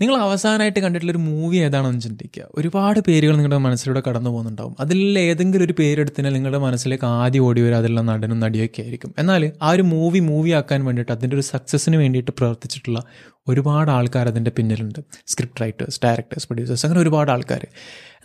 നിങ്ങൾ 0.00 0.16
അവസാനമായിട്ട് 0.16 0.80
കണ്ടിട്ടുള്ള 0.80 1.10
ഒരു 1.10 1.18
മൂവി 1.18 1.56
ഏതാണെന്ന് 1.56 2.00
ചിന്തിക്കുക. 2.00 2.48
ഒരുപാട് 2.54 3.00
പേരുകൾ 3.00 3.32
നിങ്ങളുടെ 3.32 3.56
മനസ്സിലൂടെ 3.56 4.02
കടന്നു 4.08 4.30
പോകുന്നുണ്ടാവും. 4.30 4.76
അതിൽ 4.80 5.18
ഏതെങ്കിലും 5.18 5.64
ഒരു 5.64 5.74
പേരെടുത്തിനാൽ 5.78 6.32
നിങ്ങളുടെ 6.32 6.58
മനസ്സിലേക്ക് 6.58 7.04
ആദ്യം 7.04 7.42
ഓടി 7.42 7.60
വരും 7.60 7.76
അതിലുള്ള 7.76 8.00
നടനും 8.00 8.40
നടിയൊക്കെ 8.40 8.82
ആയിരിക്കും. 8.82 9.14
എന്നാൽ 9.18 9.52
ആ 9.62 9.70
ഒരു 9.70 9.82
മൂവി 9.82 10.18
മൂവി 10.18 10.50
ആക്കാൻ 10.50 10.84
വേണ്ടിയിട്ട് 10.84 11.12
അതിന്റെ 11.12 11.34
ഒരു 11.36 11.42
സക്സസ്സിന് 11.42 11.96
വേണ്ടിയിട്ട് 11.96 12.30
പ്രവർത്തിച്ചിട്ടുള്ള 12.30 13.02
ഒരുപാട് 13.48 13.90
ആൾക്കാർ 13.90 14.28
അതിന്റെ 14.28 14.50
പിന്നിലുണ്ട്. 14.50 14.98
സ്ക്രിപ്റ്റ് 15.26 15.60
റൈറ്റേഴ്സ് 15.60 16.00
ഡയറക്ടേഴ്സ് 16.04 16.46
പ്രൊഡ്യൂസേഴ്സ് 16.46 16.86
അങ്ങനെ 16.86 17.00
ഒരുപാട് 17.00 17.30
ആൾക്കാർ 17.30 17.66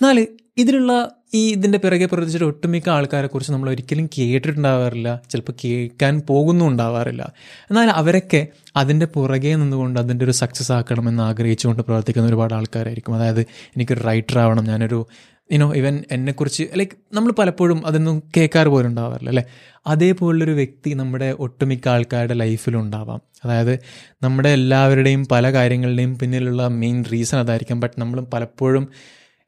എന്നാൽ 0.02 0.28
ഇതിലുള്ള 0.58 1.12
ഈ 1.34 1.52
ഇതിന്റെ 1.52 1.78
പിറകെ 1.78 2.06
പ്രവർത്തിച്ചിട്ട് 2.06 2.46
ഒട്ടുമിക്ക 2.46 2.90
ആൾക്കാരെ 2.90 3.28
കുറിച്ച് 3.28 3.54
നമ്മൾ 3.54 3.70
ഒരിക്കലും 3.70 4.10
കേട്ടിട്ടുണ്ടാവാറില്ല. 4.18 5.22
ചിലപ്പോൾ 5.30 5.52
കേൾക്കാൻ 5.66 6.22
പോകുന്നു 6.30 6.66
ഉണ്ടാവാറില്ല. 6.66 7.34
എന്നാൽ 7.70 7.90
അവരൊക്കെ 7.90 8.48
അതിന്റെ 8.76 9.06
പുറകെ 9.06 9.56
നിന്നുകൊണ്ട് 9.56 10.00
അതിന്റെ 10.00 10.26
ഒരു 10.26 10.32
സക്സസ് 10.32 10.72
ആക്കണമെന്ന് 10.72 11.24
ആഗ്രഹിച്ചുകൊണ്ട് 11.24 11.84
പ്രവർത്തിക്കുന്ന 11.84 12.28
ഒരുപാട് 12.28 12.54
ആൾക്കാരായിരിക്കും. 12.54 13.16
അതായത് 13.16 13.42
എനിക്കൊരു 13.42 14.00
റൈറ്റർ 14.00 14.40
ആവണം 14.40 14.64
ഞാനൊരു 14.64 15.08
യുനോ 15.54 15.74
ഇവൻ 15.74 16.04
എന്നെക്കുറിച്ച് 16.12 16.64
ലൈക്ക് 16.78 17.16
നമ്മൾ 17.16 17.32
പലപ്പോഴും 17.32 17.88
അതൊന്നും 17.88 18.24
കേൾക്കാറ് 18.38 18.68
പോലും 18.68 18.88
ഉണ്ടാവാറില്ല 18.88 19.30
അല്ലേ? 19.30 19.44
അതേപോലുള്ളൊരു 19.88 20.52
വ്യക്തി 20.52 20.94
നമ്മുടെ 20.94 21.36
ഒട്ടുമിക്ക 21.40 21.88
ആൾക്കാരുടെ 21.88 22.34
ലൈഫിലുണ്ടാവാം 22.34 23.22
അതായത് 23.46 23.80
നമ്മുടെ 24.24 24.50
എല്ലാവരുടെയും 24.50 25.26
പല 25.26 25.54
കാര്യങ്ങളുടെയും 25.54 26.20
പിന്നിലുള്ള 26.20 26.68
മെയിൻ 26.68 27.06
റീസൺ 27.12 27.38
അതായിരിക്കും. 27.40 27.80
ബട്ട് 27.80 28.02
നമ്മൾ 28.02 28.22
പലപ്പോഴും 28.22 28.88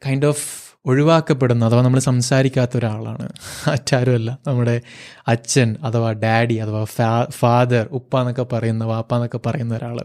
കൈൻഡ് 0.05 0.25
ഓഫ് 0.25 0.63
ഒഴിവാക്കപ്പെടുന്ന 0.85 1.65
അഥവാ 1.65 1.81
നമ്മൾ 1.81 1.99
സംസാരിക്കാത്ത 1.99 2.77
ഒരാളാണ്. 2.77 3.29
മറ്റാരുമല്ല. 3.69 4.37
നമ്മുടെ 4.47 4.81
അച്ഛൻ 5.27 5.75
അഥവാ 5.83 6.11
ഡാഡി 6.11 6.53
അഥവാ 6.53 6.83
ഫാ 6.83 7.25
ഫാദർ 7.29 7.87
ഉപ്പ 7.91 8.19
എന്നൊക്കെ 8.19 8.43
പറയുന്ന 8.43 8.83
വാപ്പ 8.83 9.13
എന്നൊക്കെ 9.13 9.39
പറയുന്ന 9.45 9.75
ഒരാൾ. 9.75 10.01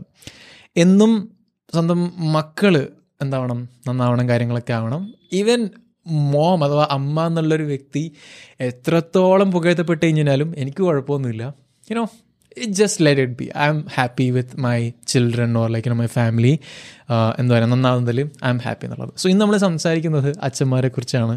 എന്നും 0.76 1.28
സ്വന്തം 1.72 2.12
മക്കൾ 2.32 2.88
എന്താവണം? 3.22 3.68
നന്നാവണം 3.88 4.28
കാര്യങ്ങളൊക്കെ 4.28 4.72
ആവണം. 4.72 5.14
ഈവൻ 5.32 5.68
മോം 6.06 6.64
അഥവാ 6.64 6.88
അമ്മ 6.90 7.27
എന്നുള്ളൊരു 7.27 7.62
വ്യക്തി 7.62 8.12
എത്രത്തോളം 8.60 9.52
പുകഴ്ത്തപ്പെട്ട് 9.52 10.06
കഴിഞ്ഞാലും 10.06 10.55
എനിക്ക് 10.56 10.83
കുഴപ്പമൊന്നുമില്ല. 10.83 11.55
You know 11.90 12.08
just 12.77 13.05
let 13.05 13.20
it 13.20 13.33
be 13.33 13.48
I 13.59 13.67
am 13.69 13.84
happy 13.95 14.31
with 14.31 14.61
my 14.61 14.78
children 15.06 15.59
or 15.59 15.70
like 15.70 15.95
my 15.95 16.06
family 16.14 16.53
എന്താ 17.39 17.55
പറയുക 17.55 17.64
നന്നാവുന്നതിൽ 17.64 18.20
ഐ 18.45 18.51
എം 18.51 18.59
ഹാപ്പി 18.59 18.87
എന്നുള്ളത്. 18.87 19.12
സോ 19.17 19.28
ഇന്ന് 19.28 19.41
നമ്മൾ 19.41 19.56
സംസാരിക്കുന്നത് 19.59 20.31
അച്ഛന്മാരെ 20.42 20.89
കുറിച്ചാണ് 20.89 21.34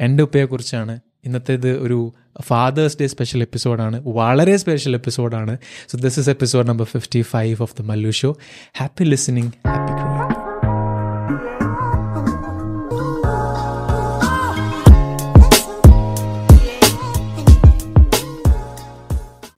എന്റെ 0.00 0.22
ഉപ്പയെക്കുറിച്ചാണ് 0.22 0.94
ഇന്നത്തേത് 1.24 1.70
ഒരു 1.78 1.98
ഫാദേഴ്സ് 2.42 2.98
ഡേ 3.00 3.06
സ്പെഷ്യൽ 3.06 3.42
എപ്പിസോഡാണ് 3.42 4.02
വളരെ 4.12 4.56
സ്പെഷ്യൽ 4.56 4.94
എപ്പിസോഡാണ് 4.96 5.54
so 5.90 5.96
this 5.96 6.20
is 6.20 6.30
episode 6.30 6.68
number 6.68 6.84
fifty 6.86 7.22
five 7.32 7.56
of 7.60 7.82
the 7.82 7.86
Mallu 7.86 8.10
show 8.10 8.32
happy 8.78 9.04
listening 9.04 9.52
happy 9.68 9.94
crying 9.94 10.37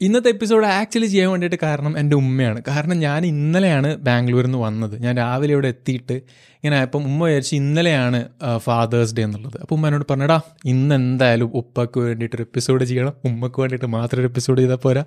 ഇന്നത്തെ 0.06 0.28
എപ്പിസോഡ് 0.28 0.66
ആക്ച്വലി 0.66 1.06
ചെയ്യാൻ 1.06 1.30
വേണ്ടിയിട്ട് 1.30 1.58
കാരണം 1.62 1.98
എന്റെ 1.98 2.16
ഉമ്മയാണ്. 2.16 2.62
കാരണം 2.68 2.98
ഞാൻ 2.98 3.26
ഇന്നലെയാണ് 3.26 3.96
ബാംഗ്ലൂരിൽ 3.96 4.46
നിന്ന് 4.46 4.58
വന്നത്. 4.58 5.02
ഞാൻ 5.02 5.16
രാവിലെ 5.16 5.52
ഇവിടെ 5.52 5.68
എത്തിയിട്ട് 5.68 6.12
ഇങ്ങനെ 6.60 6.80
അപ്പം 6.80 7.02
ഉമ്മ 7.08 7.24
വിചാരിച്ച് 7.26 7.56
ഇന്നലെയാണ് 7.56 8.18
ഫാദേഴ്സ് 8.56 9.14
ഡേ 9.16 9.22
എന്നുള്ളത്. 9.22 9.58
അപ്പോൾ 9.62 9.74
ഉമ്മ 9.74 9.86
എന്നോട് 9.88 10.04
പറഞ്ഞടാ 10.10 10.40
ഇന്ന് 10.64 10.94
എന്തായാലും 10.94 11.50
ഉപ്പക്ക് 11.60 11.98
വേണ്ടിയിട്ട് 12.00 12.36
ഒരു 12.36 12.42
എപ്പിസോഡ് 12.42 12.84
ചെയ്യണം. 12.84 13.14
ഉമ്മക്ക് 13.24 13.60
വേണ്ടിയിട്ട് 13.60 13.86
മാത്രം 13.96 14.20
ഒരു 14.20 14.28
എപ്പിസോഡ് 14.30 14.60
ചെയ്താൽ 14.60 14.76
പോരാ. 14.76 15.02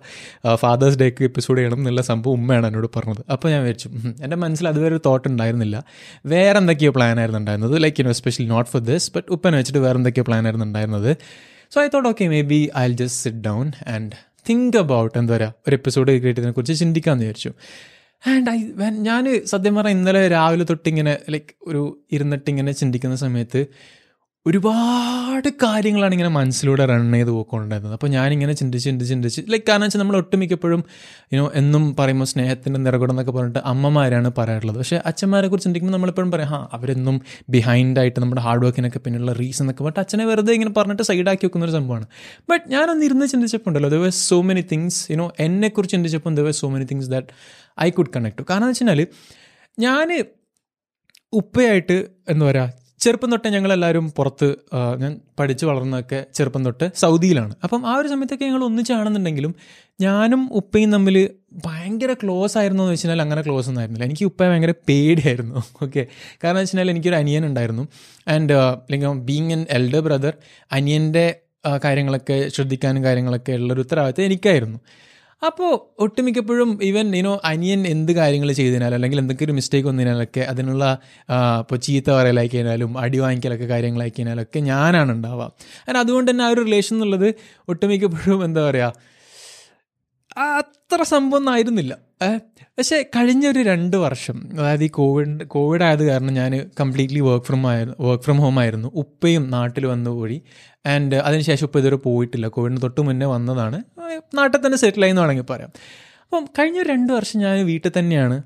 ഫാദേഴ്സ് 0.64 1.00
ഡേക്ക് 1.00 1.24
എപ്പിസോഡ് 1.24 1.58
ചെയ്യണം 1.60 1.78
എന്നുള്ള 1.78 2.02
സംഭവം 2.02 2.36
ഉമ്മയാണ് 2.40 2.68
എന്നോട് 2.68 2.88
പറഞ്ഞത്. 2.98 3.24
അപ്പോൾ 3.32 3.50
ഞാൻ 3.54 3.62
വിചാരിച്ചു 3.64 3.90
എന്റെ 4.24 4.36
മനസ്സിൽ 4.36 4.68
അതുവരെ 4.68 4.94
ഒരു 4.96 5.02
തോട്ട് 5.06 5.28
ഉണ്ടായിരുന്നില്ല. 5.28 5.84
വേറെ 6.26 6.58
എന്തൊക്കെയോ 6.58 6.92
പ്ലാൻ 6.92 7.20
ആയിരുന്നു 7.20 7.40
ഉണ്ടായിരുന്നത്. 7.40 7.84
Like 7.84 7.98
you 8.02 8.06
know 8.06 8.12
special 8.12 8.48
note 8.48 8.70
for 8.70 8.84
this 8.92 9.12
but 9.16 9.28
ഉപ്പനെ 9.38 9.58
വെച്ചിട്ട് 9.58 9.80
വേറെ 9.80 9.98
എന്തൊക്കെയോ 10.02 10.24
പ്ലാൻ 10.24 10.44
ആയിരുന്നു 10.44 10.66
ഉണ്ടായിരുന്നത്. 10.66 11.12
So 11.74 11.82
I 11.84 11.88
thought 11.88 12.10
okay 12.10 12.28
maybe 12.54 12.62
I 12.78 12.86
just 12.92 13.24
sit 13.24 13.44
down 13.50 13.72
and 13.88 14.33
think 14.50 14.78
about 14.78 15.18
എന്താ 15.18 15.36
പറയുക 15.36 15.54
ഒരു 15.68 15.76
എപ്പിസോഡ് 15.76 16.12
കേട്ടതിനെ 16.12 16.52
കുറിച്ച് 16.52 16.80
ചിന്തിക്കാമെന്ന് 16.80 17.26
വിചാരിച്ചു 17.26 17.52
ആൻഡ് 18.24 18.50
ഐ 18.50 18.58
ഞാൻ 18.90 19.24
സത്യം 19.46 19.76
പറഞ്ഞാൽ 19.76 19.92
ഇന്നലെ 19.92 20.28
രാവിലെ 20.28 20.64
തൊട്ടിങ്ങനെ 20.64 21.20
ലൈക്ക് 21.30 21.54
ഒരു 21.68 21.82
ഇരുന്നിട്ട് 22.12 22.50
ഇങ്ങനെ 22.50 22.72
ചിന്തിക്കുന്ന 22.72 23.16
സമയത്ത് 23.16 23.62
ഒരുപാട് 24.46 25.48
കാര്യങ്ങളാണ് 25.64 26.14
ഇങ്ങനെ 26.16 26.30
മനസ്സിലൂടെ 26.38 26.86
റൺ 26.90 27.04
ചെയ്ത് 27.14 27.30
പോയിക്കൊണ്ടിരുന്നത്. 27.36 27.94
അപ്പോൾ 27.98 28.10
ഞാനിങ്ങനെ 28.16 28.54
ചിന്തിച്ച് 28.54 28.86
ചിന്തിച്ച് 28.90 29.12
ചിന്തിച്ച് 29.14 29.42
ലൈക്ക് 29.52 29.66
കാരണം 29.70 29.86
വെച്ചാൽ 29.86 30.02
നമ്മൾ 30.02 30.16
ഒട്ടുമിക്കപ്പോഴും 30.18 30.84
യുനോ 31.34 31.46
എന്നും 31.60 31.96
പറയുമ്പോൾ 32.00 32.28
സ്നേഹത്തിന്റെ 32.32 32.80
നിറകുടം 32.80 33.14
എന്നൊക്കെ 33.14 33.34
പറഞ്ഞിട്ട് 33.38 33.60
അമ്മമാരാണ് 33.72 34.32
പറയാറുള്ളത്. 34.40 34.78
പക്ഷേ 34.82 35.00
അച്ഛന്മാരെ 35.12 35.48
കുറിച്ച് 35.48 35.68
ചിന്തിക്കുമ്പോൾ 35.68 35.98
നമ്മളെപ്പോഴും 35.98 36.32
പറയാം 36.32 36.52
ആ 36.56 36.60
അവരെന്നും 36.78 37.22
ബിഹൈൻഡായിട്ട് 37.56 38.20
നമ്മുടെ 38.20 38.42
ഹാർഡ് 38.42 38.66
വർക്കിനൊക്കെ 38.66 39.02
പിന്നിലുള്ള 39.06 39.34
റീസൺ 39.42 39.64
എന്നൊക്കെ 39.66 39.84
പറഞ്ഞിട്ട് 39.84 40.04
അച്ഛനെ 40.06 40.26
വെറുതെ 40.32 40.54
ഇങ്ങനെ 40.54 40.74
പറഞ്ഞിട്ട് 40.80 41.04
സൈഡാക്കി 41.04 41.46
വെക്കുന്ന 41.46 41.70
ഒരു 41.70 41.76
സംഭവമാണ്. 41.78 42.06
ബട്ട് 42.50 42.66
ഞാനൊന്ന് 42.72 43.06
ഇരുന്ന് 43.06 43.28
ചിന്തിച്ചപ്പോൾ 43.28 43.72
ഉണ്ടല്ലോ 43.72 43.90
there 43.90 44.02
were 44.06 44.14
so 44.28 44.42
many 44.52 44.66
things 44.74 45.12
you know 45.14 45.32
എന്നെക്കുറിച്ച് 45.40 45.96
ചിന്തിച്ചപ്പോൾ 45.96 46.36
there 46.36 46.48
were 46.50 46.56
so 46.64 46.70
many 46.70 46.88
things 46.94 47.10
that 47.16 47.28
I 47.82 47.90
could 47.90 48.14
connect 48.16 48.46
കാരണം 48.50 48.70
എന്ന് 48.70 48.86
വെച്ചാൽ 48.86 49.08
ഞാൻ 49.78 50.08
ഉപ്പയായിട്ട് 51.34 52.00
എന്താ 52.30 52.46
പറയുക 52.46 52.83
ചെറുപ്പം 53.04 53.32
തൊട്ടേ 53.32 53.50
ഞങ്ങളെല്ലാവരും 53.50 54.06
പുറത്ത് 54.18 54.48
ഞാൻ 55.00 55.14
പഠിച്ചു 55.40 55.66
വളർന്നൊക്കെ 55.66 56.20
ചെറുപ്പം 56.34 56.66
തൊട്ട് 56.66 56.86
സൗദിയിലാണ്. 56.96 57.54
അപ്പം 57.64 57.82
ആ 57.88 57.94
ഒരു 57.96 58.08
സമയത്തൊക്കെ 58.08 58.46
ഞങ്ങൾ 58.46 58.64
ഒന്നിച്ചാണെന്നുണ്ടെങ്കിലും 58.64 59.56
ഞാനും 60.02 60.42
ഉപ്പയും 60.54 60.92
തമ്മിൽ 60.92 61.18
ഭയങ്കര 61.66 62.14
ക്ലോസ് 62.14 62.58
ആയിരുന്നു 62.58 62.84
എന്ന് 62.84 62.94
വെച്ചാൽ 62.94 63.22
അങ്ങനെ 63.22 63.42
ക്ലോസ് 63.42 63.68
ഒന്നും 63.70 63.82
ആയിരുന്നില്ല. 63.82 64.06
എനിക്ക് 64.06 64.26
ഉപ്പയെ 64.26 64.50
ഭയങ്കര 64.50 64.74
പേടിയായിരുന്നു. 64.90 65.56
ഓക്കെ 65.56 66.04
കാരണം 66.44 66.58
എന്ന് 66.58 66.62
വെച്ചാൽ 66.62 66.90
എനിക്കൊരു 66.90 67.16
അനിയൻ 67.16 67.46
ഉണ്ടായിരുന്നു. 67.46 67.84
And 68.28 68.58
like 68.92 69.14
being 69.30 69.52
an 69.52 69.66
elder 69.70 70.00
brother 70.00 70.34
അനിയന്റെ 70.72 71.26
കാര്യങ്ങളൊക്കെ 71.84 72.38
ശ്രദ്ധിക്കാനും 72.50 73.04
കാര്യങ്ങളൊക്കെ 73.04 73.52
ഉള്ളൊരു 73.52 73.82
ഉത്തരവാദിത്തം 73.82 74.24
എനിക്കായിരുന്നു. 74.24 74.80
അപ്പോൾ 75.46 75.96
ഒട്ടുമിക്കപ്പോഴും 76.00 76.80
ഈവൻ 76.84 77.16
യുനോ 77.16 77.42
അനിയൻ 77.46 77.88
എന്ത് 77.88 78.12
കാര്യങ്ങൾ 78.12 78.52
ചെയ്തതിനാലും 78.52 78.96
അല്ലെങ്കിൽ 78.96 79.20
എന്തൊക്കെ 79.20 79.46
ഒരു 79.46 79.52
മിസ്റ്റേക്ക് 79.52 79.88
വന്നതിനാലൊക്കെ 79.88 80.40
അതിനുള്ള 80.40 80.98
ഇപ്പോൾ 81.60 81.76
ചീത്ത 81.76 82.12
പറയലായിക്കഴിഞ്ഞാലും 82.12 82.98
അടി 82.98 83.20
വാങ്ങിക്കലൊക്കെ 83.20 83.66
കാര്യങ്ങളാക്കി 83.66 84.16
കഴിഞ്ഞാലൊക്കെ 84.20 84.60
ഞാനാണ് 84.60 85.12
ഉണ്ടാവുക. 85.12 85.52
അതിന് 85.84 85.98
അതുകൊണ്ട് 85.98 86.32
തന്നെ 86.32 86.44
ആ 86.44 86.48
ഒരു 86.48 86.62
റിലേഷൻ 86.62 86.96
എന്നുള്ളത് 86.96 87.34
ഒട്ടുമിക്കപ്പോഴും 87.68 88.46
എന്താ 88.46 88.70
പറയുക 88.70 88.94
അത്ര 90.38 91.04
സംഭവം 91.04 91.40
ഒന്നും 91.40 91.52
ആയിരുന്നില്ല 91.52 91.98
പക്ഷേ 92.78 93.04
കഴിഞ്ഞൊരു 93.16 93.60
രണ്ട് 93.60 93.98
വർഷം 93.98 94.50
അതായത് 94.60 94.84
ഈ 94.84 94.88
കോവിഡ് 94.88 95.44
കോവിഡ് 95.46 95.84
ആയത് 95.84 96.04
കാരണം 96.08 96.34
ഞാൻ 96.34 96.70
കംപ്ലീറ്റ്ലി 96.80 97.20
വർക്ക് 97.20 97.46
ഫ്രം 97.46 97.68
ആയിരുന്നു 97.68 97.96
വർക്ക് 98.00 98.24
ഫ്രം 98.24 98.38
ഹോം 98.38 98.60
ആയിരുന്നു. 98.60 98.92
ഉപ്പയും 98.96 99.50
നാട്ടിൽ 99.50 99.86
വന്നു 99.86 100.10
പോയി 100.10 100.42
ആൻഡ് 100.86 101.16
അതിനുശേഷം 101.16 101.66
ഉപ്പ 101.66 101.78
ഇതുവരെ 101.78 101.96
പോയിട്ടില്ല. 101.96 102.48
കോവിഡിന് 102.48 102.82
തൊട്ട് 102.82 103.02
മുന്നേ 103.02 103.26
വന്നതാണ്. 103.26 103.84
നാട്ടിൽ 104.34 104.60
തന്നെ 104.66 104.78
സെറ്റിൽ 104.78 105.04
ആയി 105.04 105.10
എന്ന് 105.10 105.22
വേണമെങ്കിൽ 105.22 105.48
പറയാം. 105.54 105.72
അപ്പം 106.24 106.46
കഴിഞ്ഞ 106.60 106.82
രണ്ട് 106.82 107.14
വർഷം 107.14 107.40
ഞാൻ 107.40 107.66
വീട്ടിൽ 107.66 107.92
തന്നെയാണ്. 108.00 108.38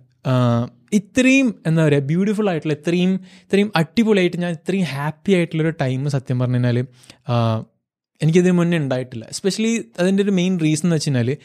ഇത്രയും 0.93 1.47
എന്താ 1.67 1.85
പറയുക 1.85 2.01
ബ്യൂട്ടിഫുൾ 2.01 2.49
ആയിട്ടുള്ള 2.49 2.73
ഇത്രയും 2.73 3.11
ഇത്രയും 3.45 3.71
അടിപൊളിയായിട്ട് 3.75 4.37
ഞാൻ 4.37 4.51
ഇത്രയും 4.51 4.85
ഹാപ്പി 4.85 5.31
ആയിട്ടുള്ളൊരു 5.31 5.73
ടൈം 5.81 6.09
സത്യം 6.09 6.39
പറഞ്ഞു 6.39 6.55
കഴിഞ്ഞാൽ 6.55 6.77
എനിക്കിതിന് 8.21 8.51
മുന്നേ 8.51 8.77
ഉണ്ടായിട്ടില്ല. 8.77 9.25
എസ്പെഷ്യലി 9.25 9.71
അതിന്റെ 9.99 10.23
ഒരു 10.23 10.31
മെയിൻ 10.31 10.59
റീസൺ 10.59 10.85
എന്ന് 10.85 10.95
വെച്ച് 10.95 11.09
കഴിഞ്ഞാൽ 11.09 11.37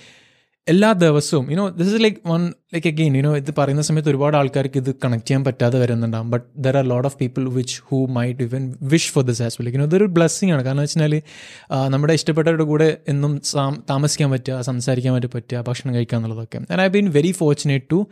എല്ലാ 0.68 0.88
ദിവസവും 0.92 1.50
you know 1.52 1.62
this 1.68 1.88
is 1.90 2.00
like 2.02 2.18
one 2.30 2.42
like 2.74 2.88
again 2.88 3.16
you know 3.18 3.30
ഇത് 3.36 3.48
പറയുന്ന 3.58 3.82
സമയത്ത് 3.86 4.10
ഒരുപാട് 4.10 4.36
ആൾക്കാർക്ക് 4.40 4.78
ഇത് 4.78 4.90
കണക്ട് 5.04 5.26
ചെയ്യാൻ 5.28 5.44
പറ്റാതെ 5.44 5.78
വരുന്നുണ്ടാകും 5.78 6.30
but 6.34 6.46
there 6.64 6.76
are 6.80 6.84
lot 6.92 7.06
of 7.08 7.16
people 7.18 7.48
which 7.56 7.76
who 7.88 7.98
might 8.06 8.44
even 8.48 8.62
wish 8.92 9.10
for 9.12 9.24
this 9.30 9.42
as 9.46 9.56
well 9.60 9.68
ഇതൊരു 9.68 10.04
ബ്ലെസ്സിങ് 10.04 10.52
ആണ്. 10.52 10.62
കാരണം 10.62 10.82
വെച്ചാൽ 10.86 11.14
നമ്മുടെ 11.94 12.14
ഇഷ്ടപ്പെട്ടവരുടെ 12.18 12.66
കൂടെ 12.72 12.88
എന്നും 13.08 13.34
താമസിക്കാൻ 13.90 14.30
പറ്റുക 14.30 14.60
സംസാരിക്കാൻ 14.70 15.14
പറ്റി 15.14 15.30
പറ്റുക 15.34 15.64
ഭക്ഷണം 15.68 15.94
കഴിക്കുക 15.94 16.18
എന്നുള്ളതൊക്കെ. 16.18 16.60
And 16.72 16.82
I 16.82 16.88
been 16.98 17.10
very 17.18 17.32
fortunate 17.40 17.90
to 17.92 18.06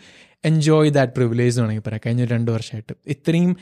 enjoy 0.45 0.91
that 0.99 1.13
privilege 1.13 1.55
വേണമെങ്കിൽ 1.61 1.87
പറയാം. 1.87 2.03
കഴിഞ്ഞ 2.07 2.25
രണ്ട് 2.35 2.51
വർഷമായിട്ട്. 2.51 2.93
ഇത്രയും 3.15 3.57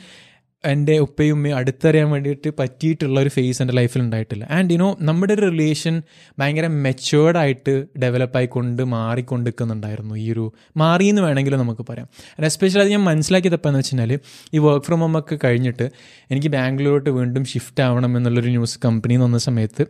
എന്റെ 0.65 0.97
ഉപ്പയും 0.97 1.33
ഉമ്മയും 1.33 1.55
അടുത്തറിയാൻ 1.55 2.11
വേണ്ടിയിട്ട് 2.11 2.49
പറ്റിയിട്ടുള്ള 2.59 3.19
ഒരു 3.19 3.29
ഫേസ് 3.29 3.61
എന്റെ 3.61 3.73
ലൈഫിൽ 3.73 4.01
ഉണ്ടായിട്ടില്ല. 4.01 4.47
ആൻഡ് 4.51 4.73
യുനോ 4.73 4.97
നമ്മുടെ 5.01 5.33
ഒരു 5.33 5.41
റിലേഷൻ 5.41 6.01
ഭയങ്കര 6.39 6.67
മെച്ചുവേർഡായിട്ട് 6.67 7.69
ഡെവലപ്പായിക്കൊണ്ട് 7.69 8.01
ഡെവലപ്പായി 8.01 8.45
കൊണ്ട് 8.45 8.83
മാറിക്കൊണ്ടിരിക്കുന്നുണ്ടായിരുന്നു 8.83 10.15
ഈ 10.15 10.31
ഒരു 10.31 10.53
മാറിയെന്ന് 10.77 11.21
വേണമെങ്കിലും 11.21 11.59
നമുക്ക് 11.59 11.85
പറയാം. 11.89 12.07
ആൻഡ് 12.31 12.45
എസ്പെഷ്യലി 12.45 12.83
അത് 12.83 12.91
ഞാൻ 12.91 13.03
മനസ്സിലാക്കിയതപ്പോൾ 13.03 13.69
എന്ന് 13.69 13.79
വെച്ചാൽ 13.79 14.19
ഈ 14.53 14.57
വർക്ക് 14.57 14.85
ഫ്രം 14.85 14.99
ഹോം 14.99 15.19
ഒക്കെ 15.19 15.37
കഴിഞ്ഞിട്ട് 15.43 15.89
എനിക്ക് 16.31 16.47
ബാംഗ്ലൂരോട്ട് 16.47 17.09
വീണ്ടും 17.09 17.45
ഷിഫ്റ്റ് 17.45 17.83
ആവണം 17.83 18.17
എന്നുള്ളൊരു 18.17 18.49
ന്യൂസ് 18.49 18.79
കമ്പനി 18.85 19.13
എന്ന് 19.13 19.25
വന്ന 19.25 19.37
സമയത്ത് 19.37 19.85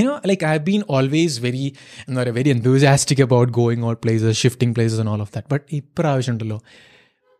know 0.00 0.14
like 0.30 0.42
i've 0.50 0.64
been 0.64 0.82
always 0.96 1.32
very 1.46 1.66
എന്താ 2.08 2.22
പറയുക 2.22 2.34
very 2.34 2.50
enthusiastic 2.50 3.22
about 3.22 3.52
going 3.52 3.82
all 3.82 3.94
places 3.94 4.36
shifting 4.36 4.74
places 4.74 5.00
and 5.00 5.08
all 5.08 5.20
of 5.20 5.28
that. 5.36 5.44
But 5.54 5.60
ഇപ്രാവശ്യം 5.72 6.32
ഉണ്ടല്ലോ 6.32 6.62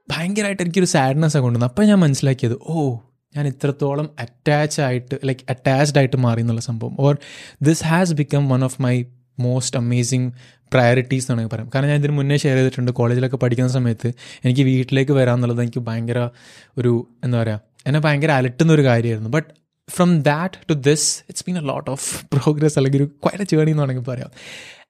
ഭയങ്കരമായിട്ട് 0.08 0.62
എനിക്കൊരു 0.62 0.86
സാഡ്നെസ് 0.86 1.38
കൊണ്ടുവന്നു 1.38 1.66
അപ്പം 1.66 1.84
ഞാൻ 1.84 1.98
മനസ്സിലാക്കിയത് 1.98 2.56
ഓ 2.62 2.96
ഞാൻ 3.36 3.46
ഇത്രത്തോളം 3.46 4.10
അറ്റാച്ച് 4.18 4.80
ആയിട്ട് 4.80 5.14
ലൈക്ക് 5.24 5.44
അറ്റാച്ച്ഡ് 5.50 5.98
ആയിട്ട് 5.98 6.16
മാറി 6.16 6.40
എന്നുള്ള 6.40 6.60
സംഭവം. 6.60 6.94
Or 7.00 7.18
this 7.62 7.84
has 7.84 8.12
become 8.12 8.48
one 8.48 8.64
of 8.64 8.82
my 8.82 9.04
most 9.40 9.76
amazing 9.76 10.30
priorities 10.72 11.30
എന്നാണ് 11.32 11.50
പറയാം. 11.50 11.70
കാരണം 11.74 11.88
ഞാൻ 11.88 11.98
ഇതിന് 11.98 12.12
മുന്നേ 12.12 12.36
ഷെയർ 12.36 12.56
ചെയ്തിട്ടുണ്ട് 12.56 12.92
കോളേജിലൊക്കെ 12.92 13.36
പഠിക്കുന്ന 13.36 13.70
സമയത്ത് 13.70 14.08
എനിക്ക് 14.44 14.62
വീട്ടിലേക്ക് 14.62 15.12
വരാമെന്നുള്ളത് 15.12 15.62
എനിക്ക് 15.62 15.80
ഭയങ്കര 15.80 16.30
ഒരു 16.78 17.08
എന്താ 17.24 17.38
പറയുക 17.42 17.60
എന്നെ 17.86 18.00
ഭയങ്കര 18.00 18.30
അലട്ടുന്ന 18.30 18.72
ഒരു 18.72 18.82
കാര്യമായിരുന്നു. 18.82 19.28
But 19.28 19.50
from 19.88 20.22
that 20.22 20.54
to 20.70 20.74
this 20.88 21.08
it's 21.28 21.44
been 21.46 21.58
a 21.58 21.60
lot 21.60 21.90
of 21.90 22.24
progress 22.34 22.78
അല്ലെങ്കിൽ 22.78 22.98
ഒരു 23.02 23.08
ക്വയറ്റ് 23.24 23.50
ചേണി 23.50 23.70
എന്ന് 23.70 23.82
വേണമെങ്കിൽ 23.82 24.06
പറയാം. 24.12 24.30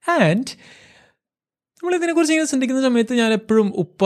ആൻഡ് 0.09 0.51
നമ്മളിതിനെക്കുറിച്ച് 1.83 2.33
ഇങ്ങനെ 2.35 2.49
ചിന്തിക്കുന്ന 2.51 2.83
സമയത്ത് 2.83 3.15
ഞാൻ 3.15 3.33
എപ്പോഴും 3.33 3.73
ഉപ്പ 3.77 4.03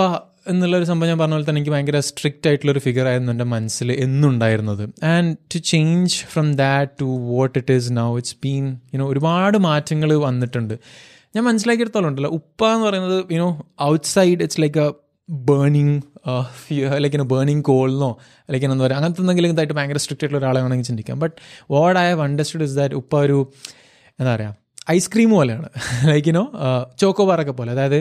എന്നുള്ളൊരു 0.51 0.87
സംഭവം 0.91 1.09
ഞാൻ 1.11 1.19
പറഞ്ഞ 1.19 1.35
പോലെ 1.35 1.45
തന്നെ 1.49 1.61
എനിക്ക് 1.61 1.73
ഭയങ്കര 1.75 1.99
സ്ട്രിക്റ്റ് 2.09 2.49
ആയിട്ടുള്ളൊരു 2.49 2.83
ഫിഗർ 2.87 3.07
ആയിരുന്നു 3.11 3.33
എന്റെ 3.33 3.47
മനസ്സിൽ 3.53 3.89
എന്നുണ്ടായിരുന്നത്. 4.05 4.83
And 5.15 5.37
to 5.55 5.59
change 5.71 6.17
from 6.33 6.47
that 6.63 6.93
to 7.01 7.09
what 7.33 7.55
it 7.59 7.75
is 7.79 7.91
now 7.93 8.09
it's 8.21 8.37
been 8.45 8.67
you know 8.95 9.07
ഒരുപാട് 9.13 9.59
മാറ്റങ്ങൾ 9.59 10.13
വന്നിട്ടുണ്ട്. 10.27 10.75
ഞാൻ 11.37 11.45
മനസ്സിലാക്കിയെടുത്തോളം 11.45 12.09
ഉണ്ടല്ലോ. 12.09 12.31
ഉപ്പ 12.31 12.69
എന്ന് 12.75 12.87
പറയുന്നത് 12.87 13.19
you know 13.37 13.49
outside 14.07 14.39
it's 14.47 14.61
like 14.65 14.81
a 14.85 14.89
burning 15.51 15.95
like 17.05 17.27
burning 17.35 17.63
കോളിനോ 17.63 18.11
അല്ലെങ്കിൽ 18.47 18.69
എന്താ 18.73 18.85
പറയുക 18.85 18.99
അങ്ങനത്തെ 18.99 19.23
എന്തെങ്കിലും 19.23 19.51
ഇതായിട്ട് 19.55 19.75
ഭയങ്കര 19.75 19.99
സ്ട്രിക്റ്റ് 20.05 20.25
ആയിട്ടുള്ള 20.25 20.45
ഒരാളെ 20.45 20.61
വേണമെങ്കിൽ 20.65 20.89
ചിന്തിക്കാം. 20.91 21.19
But 21.25 21.37
what 21.71 21.99
I 22.01 22.07
have 22.11 22.23
understood 22.23 22.65
is 22.69 22.77
that 22.77 22.95
ഉപ്പ 22.95 23.21
ഒരു 23.27 23.39
എന്താ 24.19 24.31
പറയുക 24.35 24.57
ഐസ്ക്രീം 24.91 25.31
പോലെയാണ്. 25.31 25.69
ലൈക്ക് 26.11 26.29
യുനോ 26.29 26.45
ചോക്കോബാറൊക്കെ 27.03 27.53
പോലെ. 27.53 27.71
അതായത് 27.73 27.99